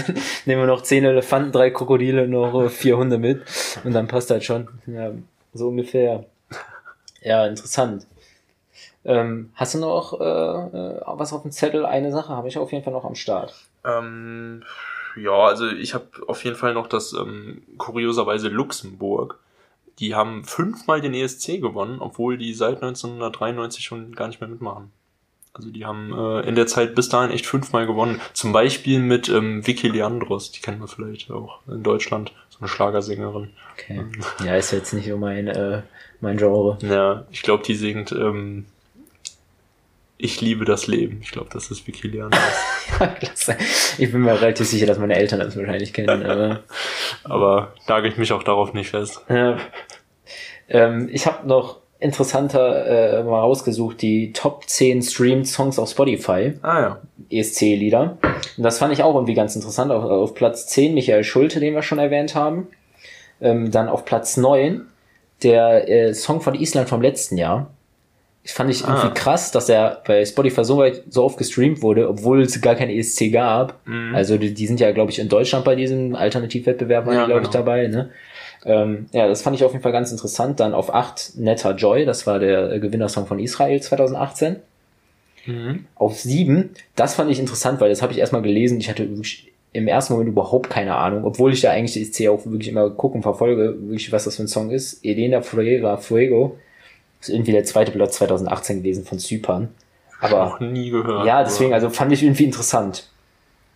[0.46, 3.44] nehmen wir noch zehn Elefanten, drei Krokodile, noch äh, vier Hunde mit
[3.86, 4.68] und dann passt halt schon.
[4.88, 5.12] Ja,
[5.54, 6.26] so ungefähr.
[7.22, 8.06] Ja, interessant.
[9.04, 11.86] Ähm, hast du noch äh, äh, was auf dem Zettel?
[11.86, 13.54] Eine Sache habe ich auf jeden Fall noch am Start.
[13.84, 14.64] Ähm,
[15.16, 19.40] ja, also ich habe auf jeden Fall noch das ähm, kurioserweise Luxemburg.
[20.00, 24.92] Die haben fünfmal den ESC gewonnen, obwohl die seit 1993 schon gar nicht mehr mitmachen.
[25.54, 28.22] Also die haben äh, in der Zeit bis dahin echt fünfmal gewonnen.
[28.34, 32.70] Zum Beispiel mit ähm, Vicky Leandros, die kennen wir vielleicht auch in Deutschland, so eine
[32.70, 33.50] Schlagersängerin.
[33.74, 34.06] Okay.
[34.46, 35.82] Ja, ist jetzt nicht so mein, äh,
[36.22, 36.78] mein Genre.
[36.82, 38.66] Ja, ich glaube, die singt ähm,
[40.18, 41.20] Ich liebe das Leben.
[41.22, 42.42] Ich glaube, das ist Vicky Leandros.
[43.20, 43.58] klasse.
[43.98, 46.26] Ich bin mir relativ sicher, dass meine Eltern das wahrscheinlich kennen.
[46.26, 46.64] Aber,
[47.24, 49.22] aber nagel ich mich auch darauf nicht fest.
[49.30, 49.58] Ja.
[50.70, 56.54] Ähm, ich habe noch interessanter äh, mal rausgesucht, die Top 10 Streamed Songs auf Spotify.
[56.64, 57.02] Ah ja.
[57.30, 58.18] ESC-Lieder.
[58.58, 59.92] Und das fand ich auch irgendwie ganz interessant.
[59.92, 62.68] Auf, auf Platz 10 Michael Schulte, den wir schon erwähnt haben.
[63.40, 64.88] Ähm, dann auf Platz 9
[65.44, 67.70] der äh, Song von Island vom letzten Jahr.
[68.44, 69.12] Ich fand ich irgendwie Ah.
[69.14, 72.90] krass, dass er bei Spotify so weit so oft gestreamt wurde, obwohl es gar kein
[72.90, 73.80] ESC gab.
[73.86, 74.16] Mhm.
[74.16, 77.28] Also die, die sind ja, glaube ich, in Deutschland bei diesem Alternativwettbewerb, waren Ja, die,
[77.28, 77.60] glaube ich, genau.
[77.64, 77.88] dabei.
[77.88, 78.10] Ne?
[78.66, 80.60] Ähm, ja, das fand ich auf jeden Fall ganz interessant.
[80.60, 84.56] Dann auf 8 Netter Joy, das war der äh, Gewinnersong von Israel 2018.
[85.46, 85.86] Mhm.
[85.96, 88.80] Auf 7, das fand ich interessant, weil das habe ich erstmal gelesen.
[88.80, 92.28] Ich hatte wirklich im ersten Moment überhaupt keine Ahnung, obwohl ich da eigentlich die ESC
[92.30, 95.04] auch wirklich immer gucke und verfolge, wirklich, was das für ein Song ist.
[95.06, 96.58] Elena Freira Fuego.
[97.22, 99.70] ist irgendwie der zweite Platz 2018 gewesen von Zypern.
[100.20, 101.26] Aber Noch nie gehört.
[101.26, 103.08] ja, deswegen, also fand ich irgendwie interessant.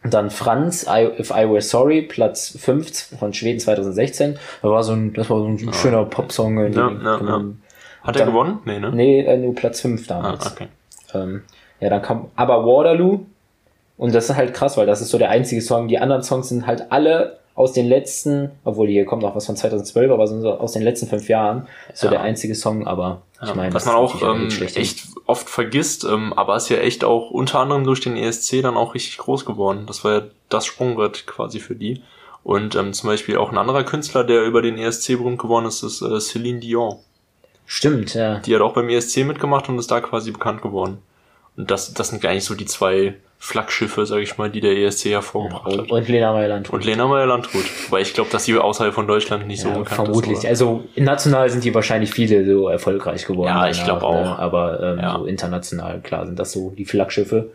[0.04, 4.34] Und dann Franz, I, If I Were Sorry, Platz 5 von Schweden 2016.
[4.62, 6.58] Das war so ein, das war so ein schöner Popsong.
[6.60, 6.80] irgendwie.
[6.80, 7.38] Ja, ja, Genau.
[7.40, 7.46] ja.
[8.04, 8.60] Hat er gewonnen?
[8.66, 8.92] Nee, ne?
[8.94, 10.46] Nee, äh, nur Platz 5 Ah, damals.
[10.52, 10.68] okay.
[11.16, 11.42] Ähm,
[11.80, 13.22] ja, dann kam aber Waterloo.
[13.98, 15.88] Und das ist halt krass, weil das ist so der einzige Song.
[15.88, 19.56] Die anderen Songs sind halt alle aus den letzten, obwohl hier kommt noch was von
[19.56, 21.68] 2012, aber sind so aus den letzten fünf Jahren.
[21.94, 22.12] So Ja.
[22.12, 26.04] der einzige Song, aber ich Ja, meine, was man auch natürlich ähm, echt oft vergisst,
[26.04, 29.46] ähm, aber ist ja echt auch unter anderem durch den ESC dann auch richtig groß
[29.46, 29.86] geworden.
[29.88, 32.04] Das war ja das Sprungbrett quasi für die.
[32.44, 35.82] Und ähm, zum Beispiel auch ein anderer Künstler, der über den ESC berühmt geworden ist,
[35.82, 36.98] ist äh, Celine Dion.
[37.66, 38.40] Stimmt, ja.
[38.40, 41.00] Die hat auch beim ESC mitgemacht und ist da quasi bekannt geworden.
[41.58, 45.06] Und das, das sind eigentlich so die zwei Flaggschiffe, sag ich mal, die der ESC
[45.12, 45.92] hervorgebracht Und, hat.
[45.92, 46.74] und Lena Meyer-Landrut.
[46.74, 47.66] Und Lena Meyer-Landrut.
[47.92, 50.34] Weil ich glaube, dass sie außerhalb von Deutschland nicht so Ja, bekannt vermutlich.
[50.34, 50.40] ist.
[50.40, 53.48] aber- Also national sind die wahrscheinlich viele so erfolgreich geworden.
[53.50, 54.24] Ja, ich danach, glaub auch.
[54.24, 54.40] Ne?
[54.40, 55.18] Aber ähm, Ja.
[55.20, 57.52] so international, klar, sind das so die Flaggschiffe.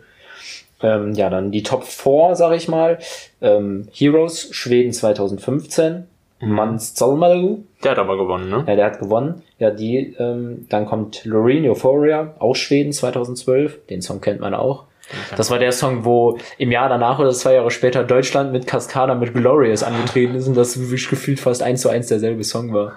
[0.83, 2.97] Ähm, ja, dann die Top 4, sag ich mal.
[3.41, 6.07] Ähm, Heroes, Schweden 2015.
[6.39, 6.55] Mhm.
[6.55, 8.63] Mans Zolmalu, Der hat aber gewonnen, ne?
[8.67, 9.43] ja, der hat gewonnen.
[9.59, 13.85] Ja, die, ähm, dann kommt Loreen Euphoria, auch Schweden 2012.
[13.91, 14.85] Den Song kennt man auch.
[15.35, 19.15] Das war der Song, wo im Jahr danach oder zwei Jahre später Deutschland mit Cascada
[19.15, 22.93] mit Glorious angetreten ist und das wirklich gefühlt fast eins zu eins derselbe Song war.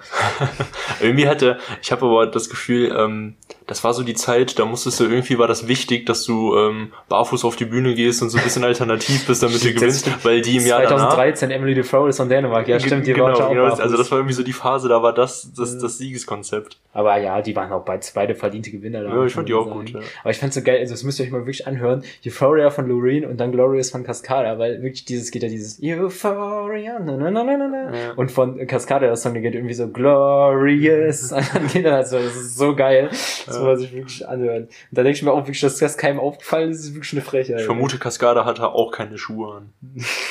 [1.01, 3.35] Irgendwie hatte, ich habe aber das Gefühl, ähm,
[3.67, 6.91] das war so die Zeit, da musstest du irgendwie, war das wichtig, dass du ähm,
[7.09, 10.41] barfuß auf die Bühne gehst und so ein bisschen alternativ bist, damit du gewinnst, weil
[10.41, 11.15] die im Jahr danach...
[11.15, 12.67] 2013 Emily Defoe ist von Dänemark.
[12.67, 13.79] Ja, stimmt, die genau, war genau, auch barfuß.
[13.79, 16.77] also das war irgendwie so die Phase, da war das das, das Siegeskonzept.
[16.93, 19.03] Aber ja, die waren auch beide, beide verdiente Gewinner.
[19.03, 19.79] Ja, ich fand die auch sagen.
[19.79, 19.99] gut, ja.
[20.21, 22.03] Aber ich fand's so geil, also das müsst ihr euch mal wirklich anhören.
[22.25, 26.99] Euphoria von Loreen und dann Glorious von Cascada, weil wirklich dieses geht ja dieses Euphoria,
[26.99, 27.97] na, na, na, na, na, na.
[27.97, 28.11] Ja.
[28.15, 31.31] Und von Cascada das Song, der geht irgendwie so Glorious.
[31.31, 33.09] und dann geht er halt so, das ist so geil.
[33.45, 34.63] Das muss man sich wirklich anhören.
[34.63, 37.21] Und da denke ich mir auch wirklich, dass das keinem aufgefallen ist, ist wirklich eine
[37.21, 37.59] Frechheit.
[37.59, 39.73] Ich vermute, Cascada hatte auch keine Schuhe an.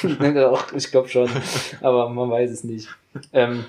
[0.44, 1.28] Auch, ich glaube schon,
[1.80, 2.88] aber man weiß es nicht.
[3.32, 3.64] Ähm,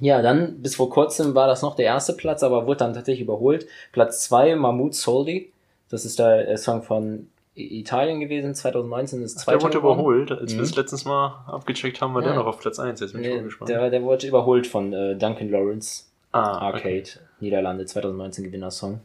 [0.00, 3.22] ja, dann bis vor kurzem war das noch der erste Platz, aber wurde dann tatsächlich
[3.22, 3.66] überholt.
[3.92, 5.50] Platz zwei Mahmoud Soldi.
[5.90, 10.00] Das ist der Song von Italien gewesen, 2019 ist Der zweiter wurde geworden.
[10.00, 10.32] überholt.
[10.32, 10.64] Als wir Mhm.
[10.64, 12.28] es letztens mal abgecheckt haben, war Ja.
[12.28, 12.98] der noch auf Platz 1.
[13.00, 13.68] Jetzt bin ich Nee, gespannt.
[13.68, 17.04] der, der wurde überholt von äh, Duncan Lawrence, ah, Arcade, okay.
[17.40, 19.00] Niederlande, 2019 Gewinnersong.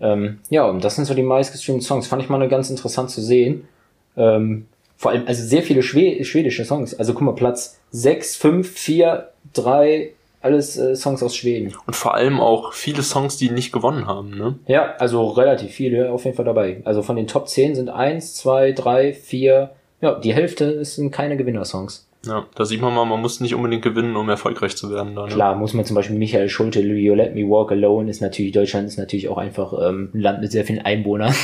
[0.00, 2.06] Ähm, ja, und das sind so die meistgestreamten Songs.
[2.06, 3.68] Fand ich mal ganz interessant zu sehen.
[4.16, 4.66] Ähm,
[4.96, 6.94] vor allem, also sehr viele Schwe schwedische Songs.
[6.94, 10.12] Also guck mal, Platz 6, 5, 4, 3,
[10.42, 11.74] alles äh, Songs aus Schweden.
[11.86, 14.58] Und vor allem auch viele Songs, die nicht gewonnen haben, ne?
[14.66, 16.82] Ja, also relativ viele auf jeden Fall dabei.
[16.84, 19.70] Also von den Top 10 sind 1, 2, 3, 4,
[20.00, 22.08] ja, die Hälfte sind keine Gewinnersongs.
[22.24, 25.16] Ja, da sieht man mal, man muss nicht unbedingt gewinnen, um erfolgreich zu werden.
[25.16, 25.32] Da, ne?
[25.32, 28.86] Klar, muss man zum Beispiel Michael Schulte, You Let Me Walk Alone ist natürlich, Deutschland
[28.86, 31.34] ist natürlich auch einfach ähm, ein Land mit sehr vielen Einwohnern,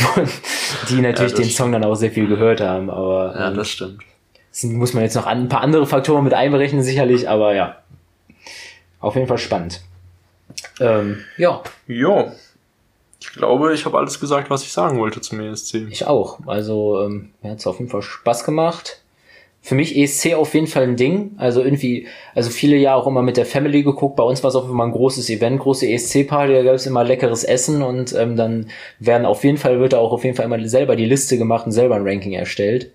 [0.88, 3.68] die natürlich das den Song dann auch sehr viel gehört haben, aber Ja, ähm, das
[3.68, 4.02] stimmt.
[4.50, 7.76] das muss man jetzt noch ein paar andere Faktoren mit einberechnen, sicherlich, aber ja.
[9.00, 9.82] Auf jeden Fall spannend.
[10.80, 12.32] Ähm, ja, Jo.
[13.20, 15.74] Ich glaube, ich habe alles gesagt, was ich sagen wollte zum ESC.
[15.90, 16.38] ich auch.
[16.46, 19.02] Also, ähm, mir hat's auf jeden Fall Spaß gemacht.
[19.68, 21.32] Für mich ESC auf jeden Fall ein Ding.
[21.36, 24.16] Also irgendwie, also viele ja auch immer mit der Family geguckt.
[24.16, 27.04] Bei uns war es auch immer ein großes Event, große ESC-Party, da gab es immer
[27.04, 30.46] leckeres Essen und ähm, dann werden auf jeden Fall, wird da auch auf jeden Fall
[30.46, 32.92] immer selber die Liste gemacht und selber ein Ranking erstellt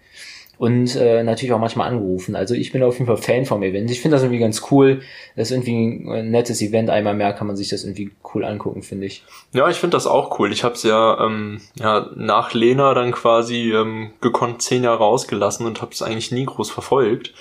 [0.57, 2.35] und äh, natürlich auch manchmal angerufen.
[2.35, 3.89] Also ich bin auf jeden Fall Fan vom Event.
[3.89, 5.01] Ich finde das irgendwie ganz cool.
[5.35, 6.89] Das ist irgendwie ein nettes Event.
[6.89, 9.23] Einmal mehr kann man sich das irgendwie cool angucken, finde ich.
[9.51, 10.51] Ja, ich finde das auch cool.
[10.51, 15.65] Ich habe es ja, ähm, ja nach Lena dann quasi ähm, gekonnt zehn Jahre ausgelassen
[15.65, 17.33] und habe es eigentlich nie groß verfolgt.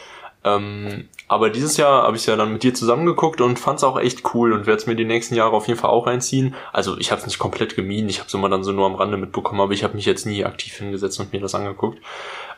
[0.44, 3.98] Ähm, aber dieses Jahr habe ich ja dann mit dir zusammengeguckt und fand es auch
[3.98, 6.54] echt cool und werde es mir die nächsten Jahre auf jeden Fall auch reinziehen.
[6.72, 8.96] Also ich habe es nicht komplett gemieden, ich habe es immer dann so nur am
[8.96, 11.98] Rande mitbekommen, aber ich habe mich jetzt nie aktiv hingesetzt und mir das angeguckt.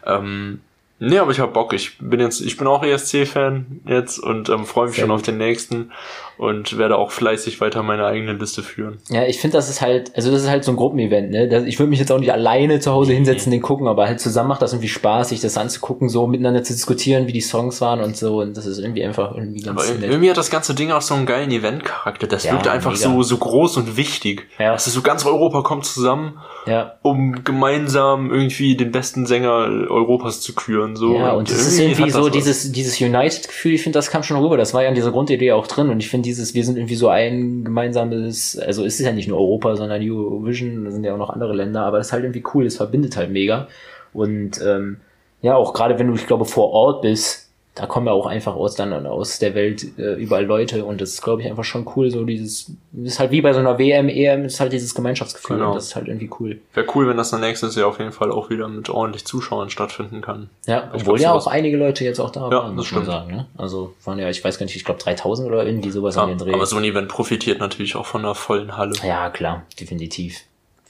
[0.04, 0.60] Ähm,
[1.00, 1.72] Nee, aber ich hab Bock.
[1.72, 5.20] Ich bin jetzt, ich bin auch ESC-Fan jetzt und ähm, freue mich Sehr schon gut.
[5.20, 5.90] auf den nächsten
[6.38, 8.98] und werde auch fleißig weiter meine eigene Liste führen.
[9.08, 11.66] Ja, ich finde, das ist halt, also das ist halt so ein Gruppenevent, ne?
[11.66, 14.48] Ich würde mich jetzt auch nicht alleine zu Hause hinsetzen, den gucken, aber halt zusammen
[14.48, 18.00] macht das irgendwie Spaß, sich das anzugucken, so miteinander zu diskutieren, wie die Songs waren
[18.00, 18.40] und so.
[18.40, 20.10] Und das ist irgendwie einfach irgendwie ganz aber nett.
[20.10, 22.26] Irgendwie hat das ganze Ding auch so einen geilen Event-Charakter.
[22.26, 23.02] Das ja, wirkt einfach mega.
[23.02, 24.48] so, so groß und wichtig.
[24.58, 24.72] Ja.
[24.72, 26.94] Also so ganz Europa kommt zusammen, ja.
[27.02, 30.83] um gemeinsam irgendwie den besten Sänger Europas zu küren.
[30.94, 31.16] So.
[31.16, 34.36] Ja, und, und es ist irgendwie so dieses, dieses United-Gefühl, ich finde, das kam schon
[34.36, 34.56] rüber.
[34.56, 36.94] Das war ja in dieser Grundidee auch drin und ich finde dieses, wir sind irgendwie
[36.94, 41.14] so ein gemeinsames, also es ist ja nicht nur Europa, sondern Eurovision, da sind ja
[41.14, 43.68] auch noch andere Länder, aber das ist halt irgendwie cool, es verbindet halt mega.
[44.12, 44.98] Und ähm,
[45.42, 47.43] ja, auch gerade wenn du, ich glaube, vor Ort bist,
[47.74, 51.10] da kommen ja auch einfach aus dann aus der Welt äh, überall Leute und das
[51.10, 52.70] ist, glaube ich, einfach schon cool, so dieses,
[53.02, 55.70] ist halt wie bei so einer WM, EM, ist halt dieses Gemeinschaftsgefühl genau.
[55.70, 56.60] und das ist halt irgendwie cool.
[56.72, 59.70] Wäre cool, wenn das dann nächstes Jahr auf jeden Fall auch wieder mit ordentlich Zuschauern
[59.70, 60.50] stattfinden kann.
[60.66, 63.04] Ja, ich obwohl glaub, ja auch einige Leute jetzt auch da ja, waren, muss man
[63.06, 63.32] sagen.
[63.32, 63.46] Ne?
[63.56, 66.28] Also waren ja, ich weiß gar nicht, ich glaube 3000 oder irgendwie sowas ja, an
[66.28, 66.54] den Dreh.
[66.54, 68.94] Aber so ein Event profitiert natürlich auch von einer vollen Halle.
[69.04, 70.42] Ja, klar, definitiv.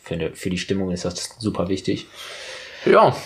[0.03, 2.09] Für, für die Stimmung ist das super wichtig.
[2.85, 3.17] Ja,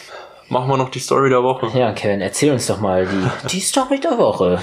[0.49, 1.71] machen wir noch die Story der Woche.
[1.79, 4.61] Ja, Kevin, erzähl uns doch mal die, die Story der Woche.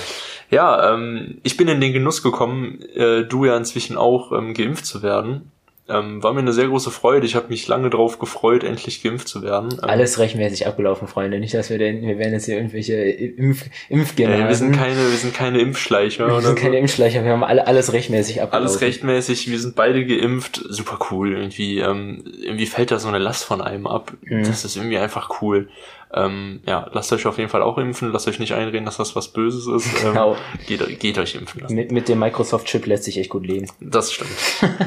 [0.52, 4.86] Ja, ähm, ich bin in den Genuss gekommen, äh, du ja inzwischen auch ähm, geimpft
[4.86, 5.52] zu werden.
[5.88, 7.28] Ähm, war mir eine sehr große Freude.
[7.28, 9.70] Ich habe mich lange drauf gefreut, endlich geimpft zu werden.
[9.74, 11.40] Ähm, Alles rechtmäßig abgelaufen, Freunde.
[11.40, 14.46] Nicht, dass wir denn, wir werden jetzt hier irgendwelche Impf Impfgene.
[14.46, 16.28] Äh, wir sind keine, wir sind keine Impfschleicher.
[16.28, 16.80] Wir sind keine so.
[16.80, 17.24] Impfschleicher.
[17.24, 18.68] Wir haben alle alles rechtmäßig abgelaufen.
[18.68, 19.52] Alles rechtmäßig.
[19.52, 20.60] Wir sind beide geimpft.
[20.68, 21.34] Super cool.
[21.34, 24.12] Irgendwie, ähm, irgendwie fällt da so eine Last von einem ab.
[24.24, 24.44] Mhm.
[24.44, 25.70] Das ist irgendwie einfach cool.
[26.16, 28.11] Ähm, ja, lasst euch auf jeden Fall auch impfen.
[28.13, 30.03] Lasst euch nicht einreden, dass das was Böses ist.
[30.03, 30.38] Ähm, genau.
[30.66, 31.76] geht, geht euch impfen lassen.
[31.76, 33.70] Mit, mit dem Microsoft-Chip lässt sich echt gut leben.
[33.82, 34.32] Das stimmt.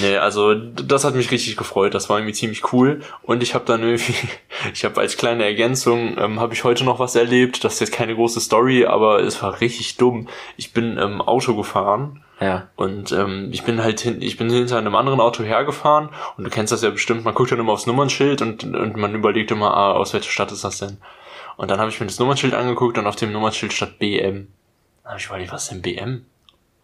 [0.00, 1.94] nee, also das hat mich richtig gefreut.
[1.94, 3.00] Das war irgendwie ziemlich cool.
[3.22, 4.14] Und ich habe dann irgendwie,
[4.72, 7.64] ich habe als kleine Ergänzung, ähm, habe ich heute noch was erlebt.
[7.64, 10.28] Das ist jetzt keine große Story, aber es war richtig dumm.
[10.56, 12.68] Ich bin ähm, Auto gefahren ja.
[12.76, 16.50] Und ähm, ich bin halt hin, ich bin hinter einem anderen Auto hergefahren und du
[16.50, 19.74] kennst das ja bestimmt, man guckt dann immer aufs Nummernschild und, und man überlegt immer,
[19.74, 20.98] ah, aus welcher Stadt ist das denn?
[21.56, 24.48] Und dann habe ich mir das Nummernschild angeguckt und auf dem Nummernschild stand BM.
[25.02, 26.26] Dann habe ich überlegt, was ist denn BM?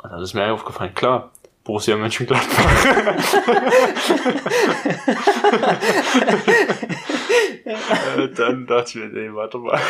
[0.02, 1.30] Und dann ist mir aufgefallen, klar,
[1.62, 2.84] Borussia Mönchengladbach.
[7.64, 9.80] äh, dann dachte ich mir, nee, warte mal.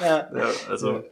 [0.00, 0.28] ja.
[0.34, 1.04] ja also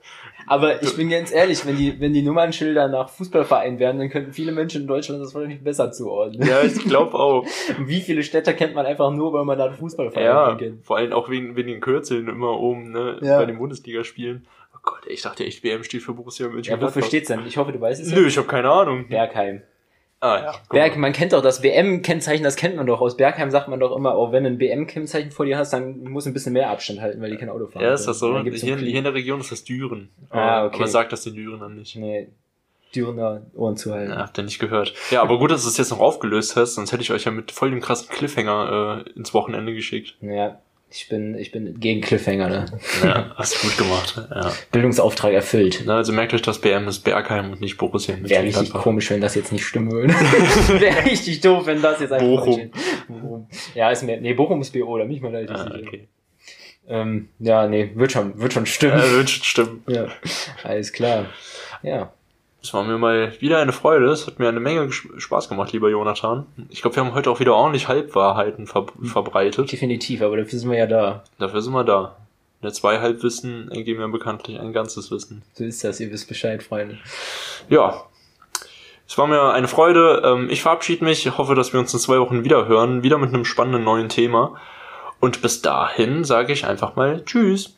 [0.47, 4.33] aber ich bin ganz ehrlich, wenn die, wenn die Nummernschilder nach Fußballvereinen werden, dann könnten
[4.33, 6.47] viele Menschen in Deutschland das wahrscheinlich besser zuordnen.
[6.47, 7.47] Ja, ich glaube auch.
[7.79, 10.85] Wie viele Städte kennt man einfach nur, weil man da einen Fußballverein ja, kennt?
[10.85, 13.39] Vor allem auch wegen, wegen den Kürzeln immer oben, ne, ja.
[13.39, 14.47] bei den Bundesligaspielen.
[14.75, 16.89] Oh Gott, ich dachte echt, WM steht für Borussia Mönchengladbach.
[16.89, 17.47] Ja, wofür steht's denn?
[17.47, 18.13] Ich hoffe, du weißt es.
[18.13, 19.09] Nö, ich habe keine Ahnung.
[19.09, 19.63] Bergheim.
[20.25, 20.55] Ah, ja.
[20.71, 23.03] Berg, man kennt doch das WM-Kennzeichen, das kennt man doch.
[23.03, 26.03] Aus Bergheim sagt man doch immer, auch wenn du ein WM-Kennzeichen vor dir hast, dann
[26.05, 27.83] muss ein bisschen mehr Abstand halten, weil die kein Auto fahren.
[27.83, 28.41] Ja, ist das so?
[28.41, 30.09] Hier, hier, in der Region ist das Düren.
[30.31, 30.77] Ah, okay.
[30.77, 31.95] Aber sagt das den Düren dann nicht.
[31.97, 32.29] Nee.
[32.97, 34.13] Dürener Ohren zu halten.
[34.13, 34.95] Ja, habt ihr nicht gehört.
[35.11, 37.31] Ja, aber gut, dass du es jetzt noch aufgelöst hast, sonst hätte ich euch ja
[37.31, 40.17] mit voll dem krassen Cliffhanger äh, ins Wochenende geschickt.
[40.23, 40.59] Ja,
[40.97, 42.67] ich bin, ich bin gegen Cliffhanger, ne?
[43.03, 44.15] Ja, hast du gut gemacht.
[44.31, 44.53] Ja.
[44.71, 45.83] Bildungsauftrag erfüllt.
[45.87, 48.17] Na, also merkt euch, dass BM ist Bergheim und nicht Borussia.
[48.21, 50.15] Wäre richtig komisch, wenn das jetzt nicht stimmen würde.
[50.81, 52.71] Wäre richtig doof, wenn das jetzt einfach Bochum.
[53.09, 53.49] Bochum.
[53.75, 56.09] Ja, ist mir, nee, Bochum ist BO, da bin ich mal relativ ah, okay.
[56.87, 58.99] Ähm, ja, nee, wird schon, wird schon stimmen.
[58.99, 59.85] Ja, wird schon stimmen.
[59.89, 60.07] ja,
[60.63, 61.27] alles klar.
[61.83, 62.14] Ja.
[62.65, 64.07] Es war mir mal wieder eine Freude.
[64.07, 66.47] Es hat mir eine Menge Spaß gemacht, lieber Jonathan.
[66.71, 69.71] Ich glaube, wir haben heute auch wieder ordentlich Halbwahrheiten ver verbreitet.
[69.71, 71.25] Definitiv, aber dafür sind wir ja da.
[71.39, 72.17] Dafür sind wir da.
[72.63, 75.43] Eine zwei Halbwissen ergeben ja bekanntlich ein ganzes Wissen.
[75.53, 76.97] So ist das, ihr wisst Bescheid, Freunde.
[77.69, 78.05] Ja.
[79.07, 80.23] Es war mir eine Freude.
[80.25, 81.27] Ähm, ich verabschiede mich.
[81.27, 83.03] Ich hoffe, dass wir uns in zwei Wochen wieder hören.
[83.03, 84.59] Wieder mit einem spannenden neuen Thema.
[85.21, 87.77] Und bis dahin sage ich einfach mal Tschüss.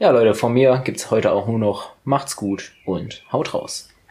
[0.00, 3.88] Ja, Leute, von mir gibt's heute auch nur noch Macht's gut und haut raus.